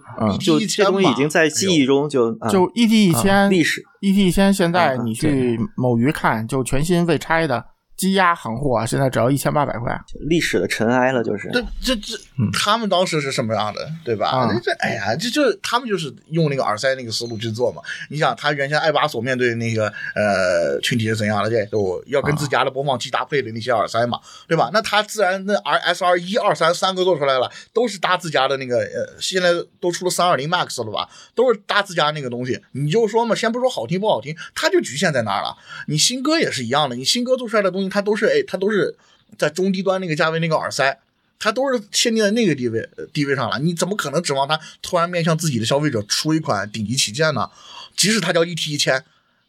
[0.59, 3.83] 一这东西已经在记忆中就啊就一 T 一千历史。
[4.01, 7.63] 一 T 一千，现在啊你去某鱼看，就全新未拆的
[7.97, 9.97] 积压行货啊，现在只要一千八百块。
[10.27, 12.17] 历史的尘埃了，就是这这这，
[12.53, 14.29] 他们当时是什么样的，对吧？
[14.29, 17.81] 啊这这，哎呀，这就他们就是用那个耳塞那个思路去做嘛。
[18.09, 21.49] 你想，他原先爱巴索面对那个呃群体是怎样的？
[21.49, 24.69] 这都要跟自家的播放器搭配的那些耳塞嘛，对吧？
[24.73, 31.07] 那他自然那 R S R 一二三三个做出来了，都是搭自家的那个呃，现在都出了三二零 Max 了吧？
[31.33, 32.61] 都是搭自家那个东西。
[32.73, 35.55] 你就说嘛，先不说好听不好听，它就局限在那儿了。
[35.87, 38.95] 你新歌也是一样的，你新歌做出来的东西，它都是哎，它都是
[39.37, 40.99] 在中低端那个价位那个耳塞。
[41.37, 47.47] 它都是限定在那个地位呃地位上了，你怎么可能指望它突然面向自己的消费者出一款顶级旗舰呢？
[47.95, 49.03] 即使它叫 ET 一千，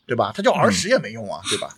[0.05, 0.33] 对吧？
[0.35, 1.77] 它叫 R 十也没用啊，对吧？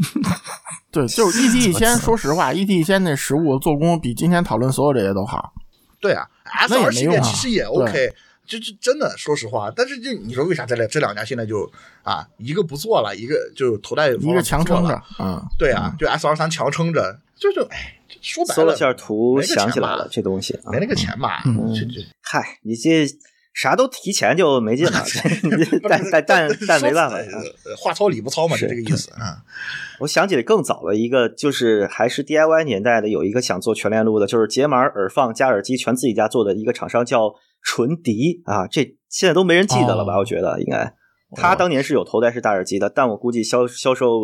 [0.92, 5.54] 对，就是 ET 一千，说实话，ET 一千那实物做工比今天讨论所有这些都好。
[6.00, 8.14] 对啊，S 二没用啊系列其实也 OK，
[8.46, 11.70] 就就真的说实话，但是就你说为啥这两这两家现在就
[12.02, 21.42] 啊一个不做了，一个就头戴一个强撑着了，，嗯，对啊，就 S 二三强撑着，就就哎，说白了，搜了下图想起来了这东西啊没那个钱吧？
[21.46, 23.06] 嗯这这嗨，你这
[23.54, 25.04] 啥都提前就没劲了，
[25.88, 27.16] 但但但但没办法。
[27.78, 29.38] 话糙理不糙嘛，是就这个意思 啊。
[30.00, 37.32] 我想起来更早的一个，就是还是 DIY 年代的，有一个想做全链路的，就是解码耳放加耳机全自己家做的一个厂商叫
[37.64, 40.14] 纯迪啊，这现在都没人记得了吧？
[40.14, 40.94] 哦我觉得应该，
[41.34, 44.20] 他当年是有头戴式大耳机的，但我估计销销售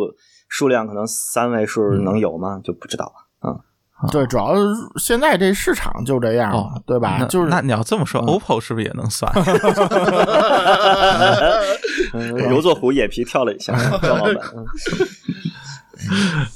[0.47, 2.61] 数量可能三位数能有吗？
[2.63, 3.13] 就不知道了。
[4.11, 4.55] 对，主要
[4.99, 7.23] 现在这市场就这样哦，对吧？
[7.29, 9.31] 就是那你要这么说嗯，OPPO 是不是也能算？
[12.13, 14.35] 嗯， 揉作虎眼皮跳了一下， 张老板。
[14.55, 14.65] 嗯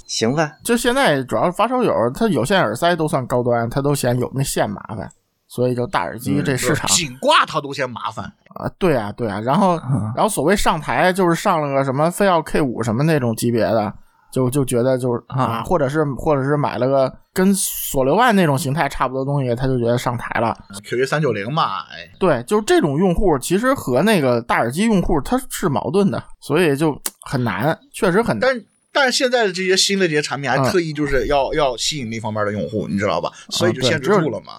[0.08, 5.08] 行吧，就现在主要是发烧友，他有线耳塞都算高端，他都嫌有那线麻烦，
[5.56, 8.26] 所以就大耳机这市场紧挂它都嫌麻烦，
[8.56, 9.80] 啊，对啊，对啊，然后
[10.14, 13.94] 然后所谓上台就是上了个什么非要 K 五什么那种级别的，
[14.34, 20.54] 就就觉得就是啊，啊或者是或者是买了个跟索六万那种形态差不多东西，他就觉得上台了。
[20.84, 28.42] QA 三九零嘛，哎，对，就是这种用户其实和那个大耳机用户他是矛盾的，所以就很难，确实很难。
[28.42, 33.32] 但但是现在的这些新的这些产品还嗯特意就是要、要吸引那方面的用户，你知道吧？
[33.50, 34.54] 所以就对限制住了嘛。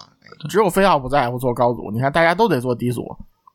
[0.49, 3.03] 只有飞奥不在乎做高组，你看大家都得做低组。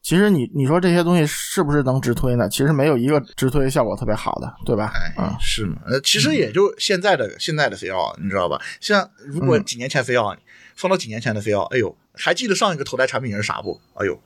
[0.02, 2.48] 其实你你说这些东西是不是能直推呢？
[2.48, 4.90] 其实没有一个直推效果特别好的，对吧？
[4.94, 5.76] 哎，嗯，是吗？
[5.86, 8.60] 呃，其实也就现在的、现在的飞奥，你知道吧？
[8.80, 10.34] 像如果嗯几年前飞奥，
[10.74, 13.80] 放到几年前的飞奥，哎呦，还记得上一个头戴产品是啥不？
[13.94, 14.18] 哎呦，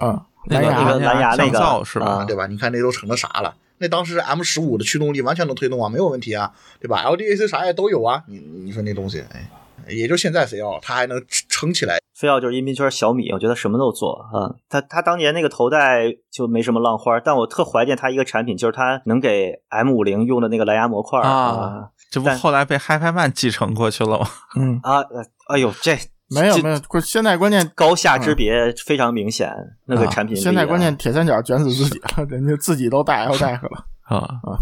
[0.00, 2.06] 嗯，那个蓝牙那个蓝牙那降个噪是吧？
[2.06, 2.48] 啊对吧？
[2.48, 3.54] 你看那都成了啥了？
[3.78, 8.24] 那当时 M 十五的驱动力完全能推动啊，没有问题啊，对吧？LDAC 啥也都有啊。
[8.26, 9.48] 你你说那东西，哎，
[9.88, 11.98] 也就现在飞奥它还能撑起来。
[12.14, 14.54] 飞奥就是音频圈小米，我觉得什么都做啊。
[14.68, 24.26] 他他当年那个头戴就没什么浪花，但我特怀念他一个产品，就是他能给 M 五零用的那个蓝牙模块啊，这不后来被 HiFiMan 继承过去了吗？
[24.56, 29.52] 嗯，啊，呃哎呦，这这没有没有，现在关键高下之别非常明显，
[29.86, 33.86] 那个啊产品现在关键铁三角卷死自己了，人家自己都带 L 带了。
[34.02, 34.54] 啊啊，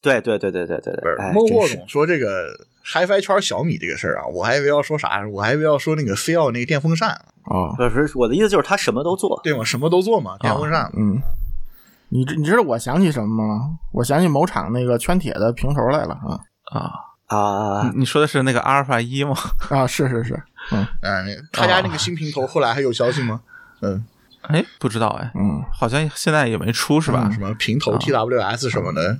[0.00, 2.46] 对对对对对对对哎，孟获总说这个
[2.86, 9.64] HiFi 圈小米这个事儿啊，我还以为要说啥，我还以为要说那个飞奥那个电风扇，啊，不是我的意思就是他什么都做，对吗？
[9.64, 10.90] 什么都做嘛，电风扇。
[10.96, 11.20] 嗯，
[12.10, 13.78] 你知你知道我想起什么吗？
[13.92, 16.40] 我想起某厂那个圈铁的平头来了啊
[17.28, 19.34] 啊，啊，你说的是那个阿尔法一吗？
[19.70, 23.40] 啊，是是是，嗯，哎他家那个新平头后来还有消息吗？
[23.80, 24.04] 嗯，
[24.42, 27.30] 哎，不知道哎，嗯，好像现在也没出是吧？
[27.32, 29.18] 什么平头 TWS 什么的，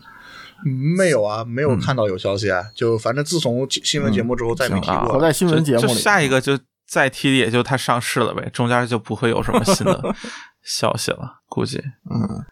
[0.64, 2.64] 没有啊，没有看到有消息啊。
[2.74, 10.14] 就反正自从新闻节目之后再没提过在新闻节目就里，下一个就再提的也就它上市了呗，中间就不会有什么新的
[10.64, 11.78] 消息了，估计。
[12.10, 12.44] 嗯。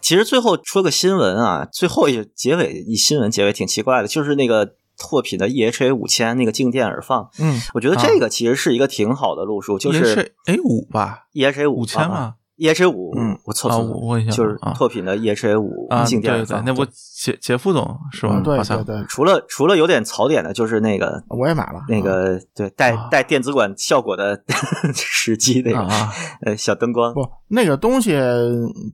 [0.00, 7.60] 其实最后说个新闻啊，最后一结尾以新闻结尾挺奇怪的，就是那个拓品的 EHA 五千那个静电耳放，嗯。
[7.74, 18.34] 我觉得这个其实是一个挺好的路数，就也是是 A 五吧，EHA 五千嘛嘛，EHA 五嗯，我错错啊我问一下就是啊拓品的 EHA 五啊，静电对对，那不杰杰副总是吧？
[18.36, 24.40] 嗯对好像对对，除了除了有点槽点的，就是那个我也买了那个对带啊带电子管效果的
[24.94, 26.10] 时机那个啊
[26.44, 28.18] 呃小灯光，不，那个东西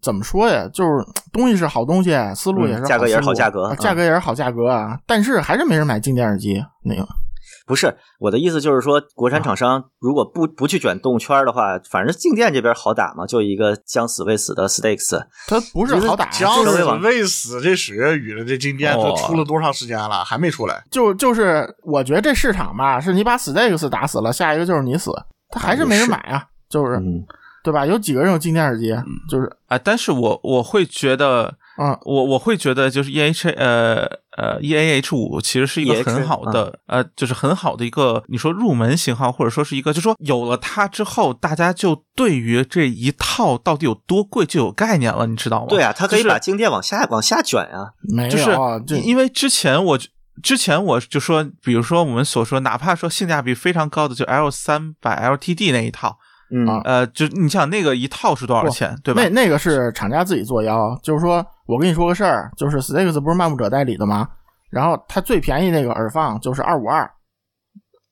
[0.02, 0.68] 怎么说呀？
[0.72, 0.90] 就是
[1.32, 4.98] 东西是好东西，思路也是价格也是好价格价格也是好价格啊。
[5.06, 7.06] 但是还是没人买静电耳机，那个
[7.66, 20.84] 不是我的意思，就是说国产厂商如果不不去卷动圈的话，反正静电这边好打嘛，就一个将死未死的 Stakes，它不是好打，将死未死，这水月雨的这经典哦都出了多长时间了，还没出来？
[20.90, 25.10] 就就是，我觉得这市场吧，是你把 Stakes 打死了，下一个就是你死，
[25.48, 27.24] 他还是没人买啊，就是嗯，
[27.62, 27.86] 对吧？
[27.86, 28.94] 有几个人有静电耳机？
[29.30, 34.06] 就是啊，但是我我会觉得，嗯，我我会觉得就是 E H 呃
[34.36, 45.66] 呃 E A H 五其实是一个 EH 很好的、呃，就是很好的一个你说入门型号，或者说是一个，就说有了它之后，大家就对于这一套到底有多贵就有概念了，你知道吗？
[45.68, 48.44] 对啊，它可以把静电往下往下卷啊，没有，就是
[48.86, 49.98] 这因为之前我
[50.42, 56.18] 之前我就说，比如说我们所说，哪怕说性价比非常高的，就 L 三百 LTD 那一套，
[56.50, 59.22] 嗯啊呃，就你想那个一套是多少钱，对吧？
[59.22, 64.28] 那那个是厂家自己作妖，就是说我跟你说个事儿，就是 Stakes 不是漫步者代理的吗？
[64.70, 67.10] 然后它最便宜那个耳放就是二五二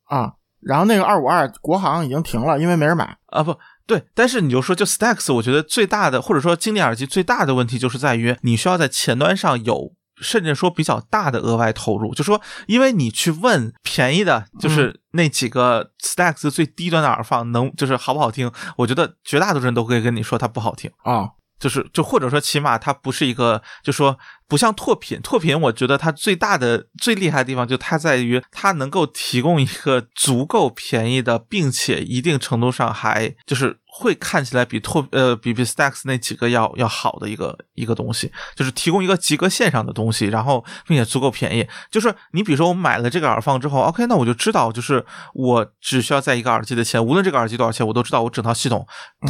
[0.05, 3.17] 啊，然后那个二五二国行已经停了，因为没人买。
[3.27, 9.95] 啊不对，但是你就说就 Stax，我觉得最大的或者说经典耳机最大的问题就是在于你需要在前端上有。
[10.21, 20.89] 甚至说比较大的额外投入，就说因为你去问便宜的，就是那几个 Stax 最低端的耳放能就是好不好听，我觉得绝大多数人都会跟你说它不好听。
[21.03, 21.31] 啊，
[21.63, 41.69] 就是就或者说起码它不是一个，就说不像拓品，拓品我觉得它最大的最厉害的地方就它在于它能够提供一个足够便宜的，并且一定程度上还就是会看起来比拓呃比比 Stacks 那几个要要好的一个一个东西，就是提供一个及格线上的东西，然后并且足够便宜。
[41.91, 48.87] 就是你比如说我买了这个耳放之后，OK，那我就知道就是我只需要在一个耳机的钱，无论这个耳机多少钱，我都知道我整套系统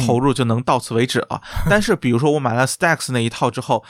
[0.07, 1.41] 投入就能到此为止了。
[1.69, 3.83] 但是比如说我买了 Stacks 那一套之后，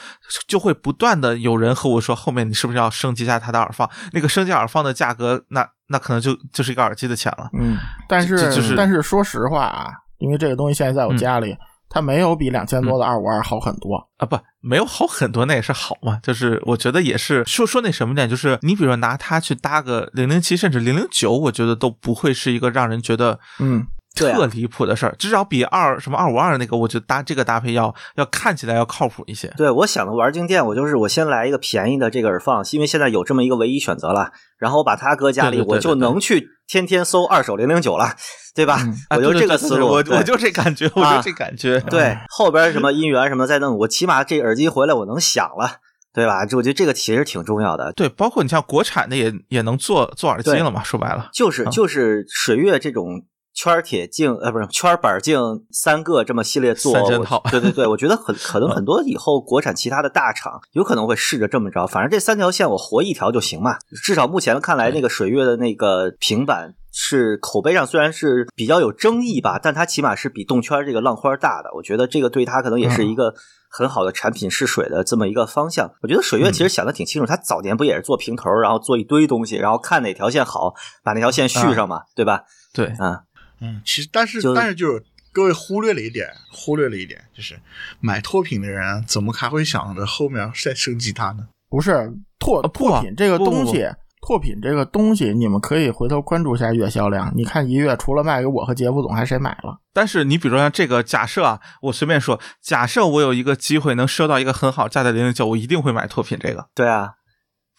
[0.47, 3.88] 就会不断的有人和我说，后面你是不是要升级一下它的耳放？
[4.11, 7.47] 那个升级耳放的价格，那那可能就就是一个耳机的钱了。
[7.59, 7.78] 嗯，
[8.09, 11.55] 但是就是但是说实话啊，因为这个东西现在在我嗯家里，
[11.89, 13.95] 它没有比两千多的二五二好很多。
[14.18, 16.20] 啊，不，没有好很多，那也是好嘛。
[16.24, 23.86] 就是我觉得也是说说那什么点，就是你比如说拿它去搭个零零七，甚至零零九，我觉得都不会是一个让人觉得嗯，
[24.16, 29.51] 特离谱的事儿，至少比二什么二五二那个，我觉得搭这个搭配要要看起来要靠谱一些。
[29.57, 38.16] 对，我想的玩静电，我就是我先来一个便宜的这个耳放，因为现在有这么一个唯一选择了，然后我把它搁家里，我就能去天天搜二手零零九了，
[38.53, 38.78] 对吧？
[38.84, 41.80] 嗯啊我就这个思路，我我就这感觉，我啊就这感觉。
[41.80, 45.78] 对后边什么音源什么再弄，我起码这耳机回来我能响了，
[46.14, 46.45] 对吧？
[46.45, 47.91] 这我觉得这个其实挺重要的。
[47.93, 51.30] 对，包括你像国产的也也能做做耳机了嘛，说白了。
[51.34, 53.24] 就是啊就是水月这种
[53.54, 55.39] 圈铁镜呃不是圈板镜
[55.72, 63.78] 三个这么系列做，三件套对对对，我觉得很 可能很多以后国产其他的大厂有可能会试着这么着，反正这三条线我活一条就行嘛。
[64.04, 66.76] 至少目前看来，那个水月的那个平板。
[66.95, 71.72] 是口碑上虽然是比较有争议吧，但它起码是比动圈这个浪花大的。
[71.74, 73.34] 我觉得这个对它可能也是一个
[73.68, 75.91] 很好的产品试水的这么一个方向。
[76.04, 82.43] 我觉得水月其实想的挺清楚，它早年不也是做平头，然后做一堆东西，然后看哪条线好，把那条线续上嘛，对吧？
[82.76, 83.24] 对，啊，
[83.64, 87.59] 嗯，其实但是但是就是各位忽略了一点，忽略了一点，就是
[87.99, 91.47] 买拓品的人怎么还会想着后面再升级它呢？
[91.70, 93.84] 不是拓拓品这个东西，
[94.22, 97.32] 拓品这个东西，你们可以回头关注一下月销量。
[97.36, 99.80] 你看一月除了卖给我和杰夫总，还谁买了？
[99.91, 106.68] 但是你比如说像这个，假设啊，我随便说，假设我有一个机会能收到一个很好价的零零九，我一定会买拓品这个。
[106.76, 107.14] 对啊，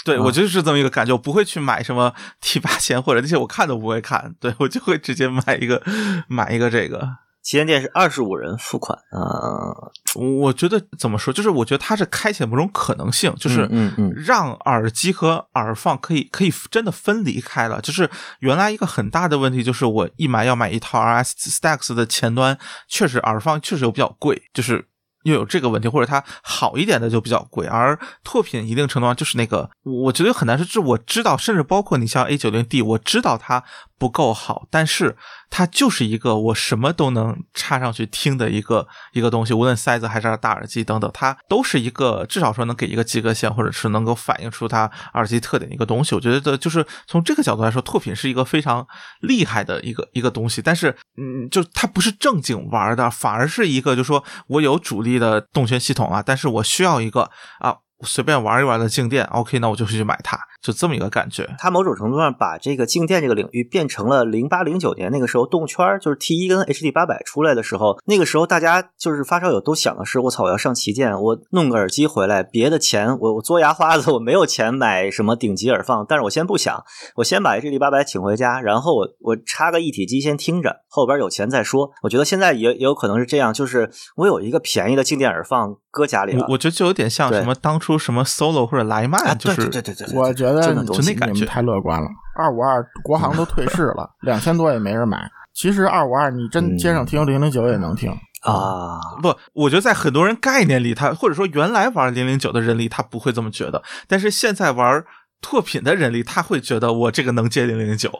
[0.04, 5.82] 对，啊我就是这么一个感觉，我不会去买什么 T 八千或者那些我看都不会看，对我就会直接买一个
[6.28, 7.16] 买一个这个。
[7.42, 9.68] 旗舰店是二十五人付款啊，
[10.14, 17.82] 我觉得怎么说，就是我觉得它是开启了某种可能性，就是嗯嗯嗯让耳机和耳放可以可以真的分离开了。
[17.82, 24.88] 就是原来一个很大的问题就是我一买要买一套 RS Stacks 的前端，确实耳放确实又比较贵，就是。
[25.24, 30.64] 又有这个问题，或者它好一点的就比较贵，而拓品一定程度上就是那个，我觉得很难说。
[30.64, 33.64] 就是我知道，甚至包括你像 A 九零 D，我知道它
[33.98, 35.16] 不够好，但是
[35.48, 46.14] 它就是一个我什么都能插上去听的一个一个东西，无论塞子还是大耳机等等，它都是一个至少说能给一个及格线，或者是能够反映出它耳机特点的一个东西。
[46.14, 48.86] 我觉得就是从这个角度来说，拓品是一个非常
[49.20, 57.30] 厉害的一个一个东西，但是嗯，就它不是正经玩的，反而是一个就说我有主力的动圈系统啊，但是我需要一个
[57.60, 57.76] 啊。
[58.04, 61.48] 随便玩一玩的静电，OK，那我就去买它，就这么一个感觉。
[61.58, 76.82] 它某种程度上把这个静电这个领域变成了零八零九年那个时候动圈，就是 T 一跟 HD 八百出来的时候，那个时候大家就是发烧友都想的是，我操，我要上旗舰，我弄个耳机回来，别的钱我我嘬牙花子，我没有钱买什么顶级耳放，但是我先不想，
[77.16, 81.90] 我先把 HD 八百请回家，然后我我插个一体机先听着，后边有钱再说。
[82.02, 92.08] 我觉得现在也也有可能是这样，就是我有一个便宜的静电耳放搁家里了，我我觉得就有点像什么当初什么 Solo 或者莱曼，啊，就是对对对对对，我觉得就那感觉太乐观了。
[92.36, 95.30] 二五二国行都退市了，两千多也没人买。
[95.52, 98.10] 其实二五二你真嗯街上听零零九也能听，
[98.42, 105.04] 啊，不，我觉得在很多人概念里，他或者说原来玩零零九的人里，他不会这么觉得，但是现在玩
[105.40, 108.10] 拓品的人里，他会觉得我这个能接零零九，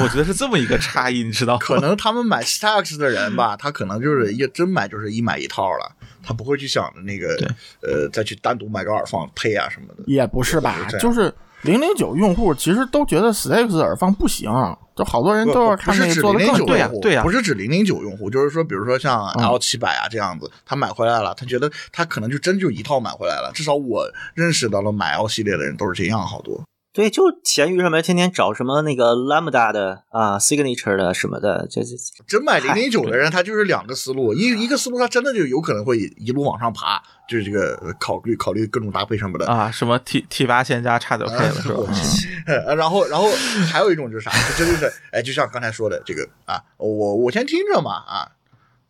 [0.00, 1.60] 我觉得是这么一个差异，你知道吗？
[1.60, 5.92] 可能他们买 Stax 的人吧，他可能就是一真买就是一买一套了，
[6.22, 7.36] 他不会去想着那个
[7.82, 10.02] 呃再去单独买个耳放配啊什么的。
[10.06, 14.50] 也不是吧就是零零九用户其实都觉得 Stax 耳放不行，
[14.96, 23.50] 就好多人都要看那个做的更对呀零零九用户，对呀不是指零零九用户，就是说，比如说像嗯 L 七百啊这样子，他买回来了，他觉得他可能就真就一套买回来了。
[23.54, 26.62] 至少我认识到了买 L 系列的人都是这样，好多。
[26.92, 31.94] 对，就闲鱼上面天天找什么那个 Lambda 的啊，Signature 的什么的，这这
[32.26, 39.46] 真买零嗨零九的人，他就是两个思路，一一个思路他真的就有可能会一路往上爬，就是这个呃考虑考虑各种搭配什么的。
[39.46, 42.74] 啊，什么 T T 八千加叉九 K 了是吧？
[42.74, 43.28] 然后，然后
[43.70, 44.32] 还有一种就是啥？
[44.58, 48.32] 这就是，哎，就像刚才说的这个啊，我我先听着嘛啊，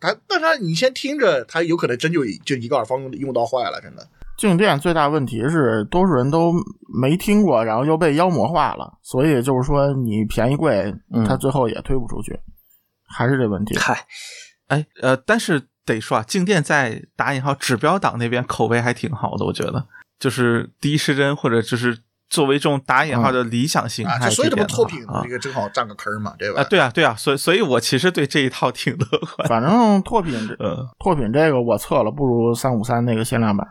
[0.01, 4.09] 他但是你先听着，他有可能真就就一个耳放用用到坏了，真的。
[4.41, 6.51] 静电最大问题是，多数人都
[6.99, 12.41] 没听过，然后又被妖魔化了，所以就是说你便宜贵，嗯它最后也推不出去，
[13.07, 13.77] 还是这问题。
[13.77, 14.07] 嗨，
[14.69, 19.87] 哎，呃，但是得说啊，静电在打引号指标党那边口碑还挺好的，我觉得，
[20.19, 21.99] 就是第一时针或者就是
[22.31, 26.63] 作为这种打引号的理想型啊，所以这不拓品话啊这个正好占个坑嘛，对吧？
[26.63, 29.47] 啊，对啊，对啊，所以所以我其实对这一套挺乐观。
[29.47, 33.69] 反正拓品这呃拓品这个我测了，不如三五三那个限量版。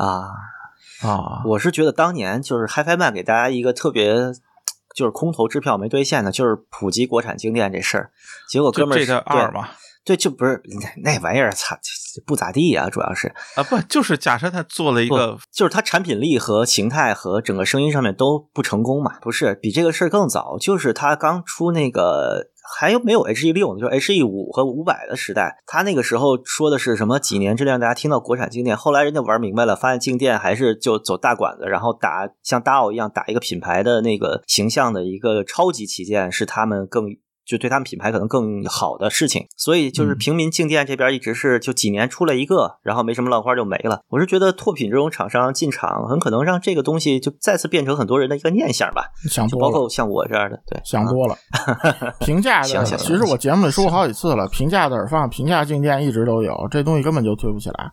[0.00, 0.32] 啊，
[1.02, 4.32] 啊，我是觉得当年就是 HiFi Man 给大家一个特别
[4.94, 8.10] 就是空头支票没兑现的，就是普及国产静电这事儿。
[8.48, 9.68] 结果哥们儿就这的二对嘛，
[10.02, 11.76] 对，就不是那那玩意儿，操，
[12.26, 19.18] 不咋地啊，主要是啊不，就是假设他做了一个就是他产品力和形态和整个声音上面都不成功嘛？
[19.20, 22.48] 不是，比这个事儿更早，就是他刚出那个
[22.78, 23.80] 还有没有 H E 六呢？
[23.80, 37.04] 就是 H E 五和五百的时代，他那个时候说的是什么几年之内让大家听到国产静电，后来人家玩明白了，发现静电还是就走大管子，然后打像 DAO 一样打一个品牌的那个形象的一个超级旗舰，是他们更。
[37.50, 44.02] 就对他们品牌可能更好的事情，所以就是平民静电这边一直是就几年出来一个，然后没什么浪花就没了。
[44.08, 51.36] 我是觉得拓品这种厂商进场，很可能让这个东西就再次变成很多人的一个念想吧，想多了，包括像我这样的，对，啊想多了。
[52.20, 57.90] 平价 其实我节目里说过好几次了，平价的耳放、平价静电一直都有，这东西根本就推不起来。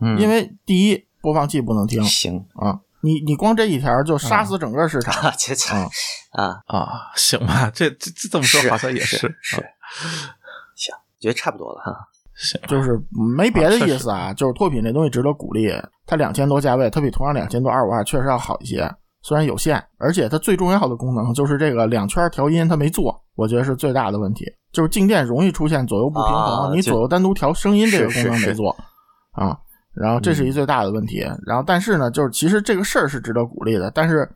[0.00, 5.14] 嗯，因为第一，播放器不能听行啊，你你光这一条就杀死整个市场。
[5.22, 5.88] 啊，这这嗯
[6.32, 9.56] 啊啊，行吧，这这这这么说好像也是是
[10.76, 11.92] 行，觉得差不多了哈。
[12.34, 13.00] 行，就是
[13.36, 15.72] 没别的意思啊，就是拓品这东西值得鼓励。
[16.06, 18.88] 它两千多价位，它比同样两千多二五二确实要好一些，
[19.22, 24.44] 虽然有限，而且它最重要的功能就是这个两圈调音它没做，我觉得是最大的问题。
[24.70, 28.76] 就是静电容易出现左右不平衡，啊你左右单独调声音这个功能没做
[29.32, 29.58] 啊，
[30.00, 31.26] 然后这是一最大的问题。
[31.46, 34.28] 然后但是呢，就是其实这个事儿是值得鼓励的，但是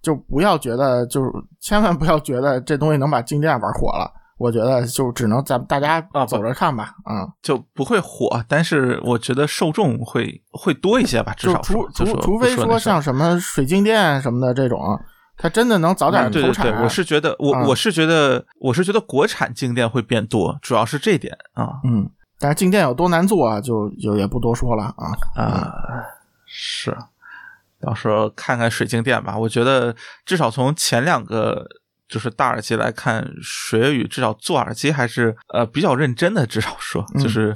[0.00, 4.10] 就不要觉得就是千万不要觉得这东西能把静电玩火了。
[4.38, 14.98] 我觉得就只能咱们大家啊走着看吧，啊、就不会火，但是我觉得受众会会多一些吧，至就少除除除非说像什么水晶店什么的这种，
[15.36, 16.66] 它真的能早点投产。
[16.66, 22.10] 嗯对对对，我是觉得我、啊我是觉得我是觉得国产静电会变多，主要是这点啊嗯，
[22.42, 25.14] 但是静电有多难做啊，就就也不多说了啊。
[25.36, 25.72] 啊、
[26.44, 26.96] 是，
[27.80, 29.38] 到时候看看水晶店吧。
[29.38, 29.94] 我觉得
[30.26, 31.64] 至少从前两个
[32.08, 37.54] 就是大耳机来看，水月雨至少做耳机还是呃比较认真的，至少说嗯就是。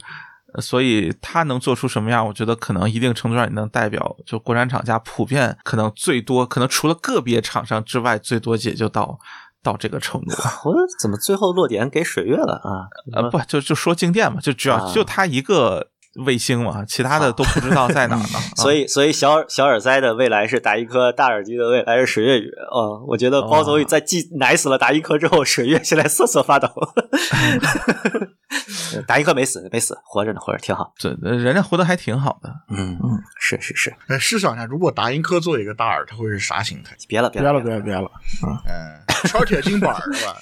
[0.55, 2.27] 呃所以它能做出什么样？
[2.27, 9.19] 我觉得可能一定程度上也能代表，就国产厂家普遍可能最多，可能除了个别厂商之外，最多也就到
[9.67, 10.31] 到这个程度。
[10.65, 12.87] 我怎么最后落点给水月了啊？
[13.13, 15.89] 呃，不就就说静电嘛，就只要啊就他一个
[16.25, 18.25] 卫星嘛，其他的都不知道在哪儿呢。
[18.39, 22.51] 啊所以，所以小小耳塞的未来是达一科，大耳机的未来是水月雨。
[22.71, 26.69] 哦，我觉得包总在继奶死了达一科之后，水月现在瑟瑟发抖。
[29.07, 30.93] 达一科没死，没死，活着呢，活着挺好。
[30.97, 32.49] 这人家活得还挺好的。
[32.71, 36.97] 嗯嗯，是是是，哎，试想一下，如果达音科做一个大耳，它会是啥形态？
[37.09, 38.11] 别了别了别了别了
[38.47, 40.37] 嗯，圈铁金板儿是吧？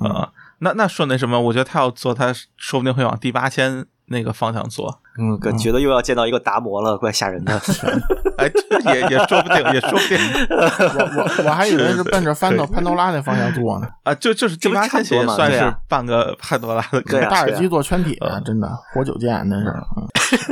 [0.08, 5.00] 啊、那那说那什么，我觉得他要做，他说不定会往第八千那个方向做。
[5.20, 7.52] 嗯，感觉得又要见到一个达摩了，怪吓人的。
[8.38, 8.50] 哎，
[8.82, 10.18] 这也也说不定，也说不定
[10.48, 13.86] 我我我还以为是奔着翻到潘多拉那方向做呢。
[14.02, 14.14] 啊。
[14.14, 19.66] 就就是第这不八千也差不多嘛算是半个潘多拉的对啊大耳机做圈铁嗯，真的活久见，那是。
[19.96, 20.08] 嗯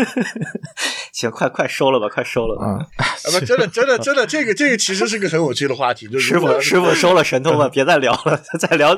[1.12, 2.64] 行，快快收了吧，快收了吧。
[2.66, 8.94] 嗯，啊不， 真的真的真的，这个这个其实是个很有趣的话题，就是师傅，师傅收了神通吧，别再聊了，再聊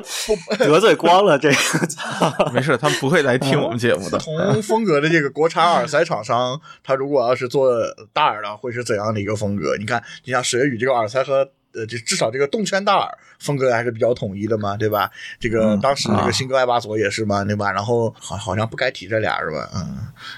[0.59, 1.39] 得罪光了。
[1.39, 4.19] 这个，没事，他们不会来听我们节目的。
[4.19, 7.71] 同风格的这个国产耳塞厂商，他如果要是做
[8.13, 9.77] 大耳的，会是怎样的一个风格？
[9.77, 13.09] 你看，你像水月雨这个耳塞和呃，这至少这个动圈大耳
[13.39, 15.11] 风格还是比较统一的嘛，对吧？
[15.39, 17.71] 这个当时这啊个新格艾巴索也是嘛，对吧？
[17.71, 19.69] 然后好好像不该提这俩是吧？
[19.75, 19.97] 嗯，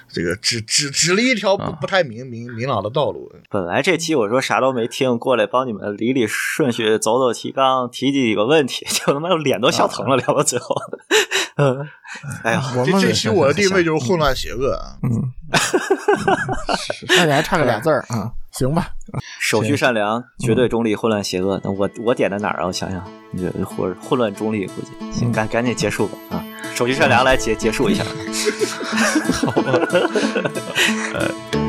[0.09, 3.33] 这个指指指了一条不啊不太明明明朗的道路。
[3.51, 10.76] 本来这期我说啥都没听，过来帮你们理理顺序，走走提纲，提几个问题， 就他妈脸都笑疼了，聊到最后。
[11.57, 11.87] 嗯，
[12.43, 14.97] 哎呀，我们这这期我的定位就是混乱邪恶啊。
[15.03, 15.33] 嗯，
[17.09, 18.33] 那你还差个俩字儿啊？
[18.53, 18.89] 行吧，
[19.41, 21.61] 手续善良，绝对中立，混乱邪恶。
[21.65, 22.67] 那我我点在哪儿啊？
[22.67, 23.03] 我想想，
[23.37, 26.45] 这混混乱中立，估计行，赶赶紧结束吧啊！
[26.75, 28.05] 手续善良来结结束一下。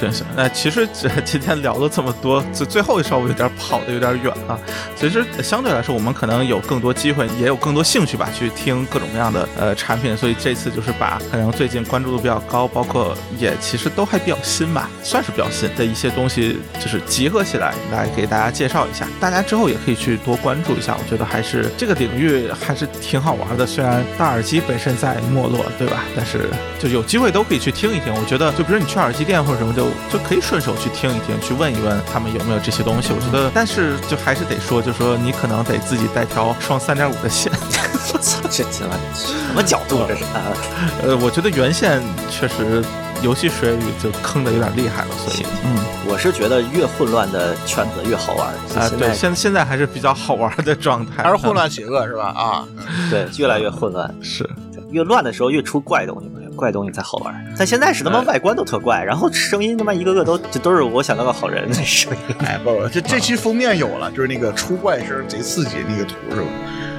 [0.00, 4.58] 行行，那其实这今天聊了这么多，最最后稍微有点跑的有点远啊。
[4.96, 10.16] 其实相对来说，我们可能有更多机会，也有更多兴趣吧，去听各种各样的呃产品。
[10.16, 19.06] 所以这次就是把可能最近关注度比较高，包括也其实都还比较新吧，算是比较新的一些东西，就是集合起来来给大家介绍一下。
[19.20, 23.66] 大家之后也可以去多关注一下，我觉得还是这个领域还是挺好玩的。
[23.66, 26.04] 虽然大耳机本身在没落，对吧？
[26.16, 26.48] 但是
[26.78, 28.12] 就有机会都可以去听一听。
[28.14, 33.12] 我觉得，就比如你去耳机店或者什么，就就可以顺手去听一听，去问一问他们有没有这些东西。
[33.12, 37.52] 我觉得，但是就还是得说，就说你可能得自己带条双三点五的线。
[38.12, 40.52] 我操，这他妈什么角度这是啊？
[41.04, 42.82] 呃，我觉得原线确实
[43.22, 45.76] 游戏水域就坑的有点厉害了，所以嗯
[46.08, 48.48] 我是觉得越混乱的圈子越好玩。
[48.76, 52.28] 啊、对，现现现在还是比较好玩的状态，还是混乱邪恶是吧？
[52.28, 52.66] 啊，
[53.10, 54.48] 对越来越混乱，是。
[54.90, 57.44] 越乱的时候越出怪东西嘛，怪东西才好玩。
[57.58, 62.18] 但现在是他妈外观都特怪，然后声音他妈一个个都这都是我想当个好人的声音。
[62.46, 66.46] 哎，不不，这这期封面有了，就是那个出怪声贼刺激那个图是吧？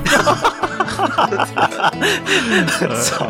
[3.01, 3.27] 操，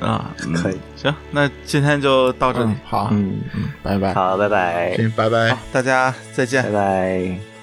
[0.00, 4.12] 啊， 嗯可以，行，那今天就到这里嗯，，好，嗯，嗯，拜拜。
[4.14, 6.70] 好，拜拜，行，拜拜。，大家再见拜。
[6.70, 7.53] 拜。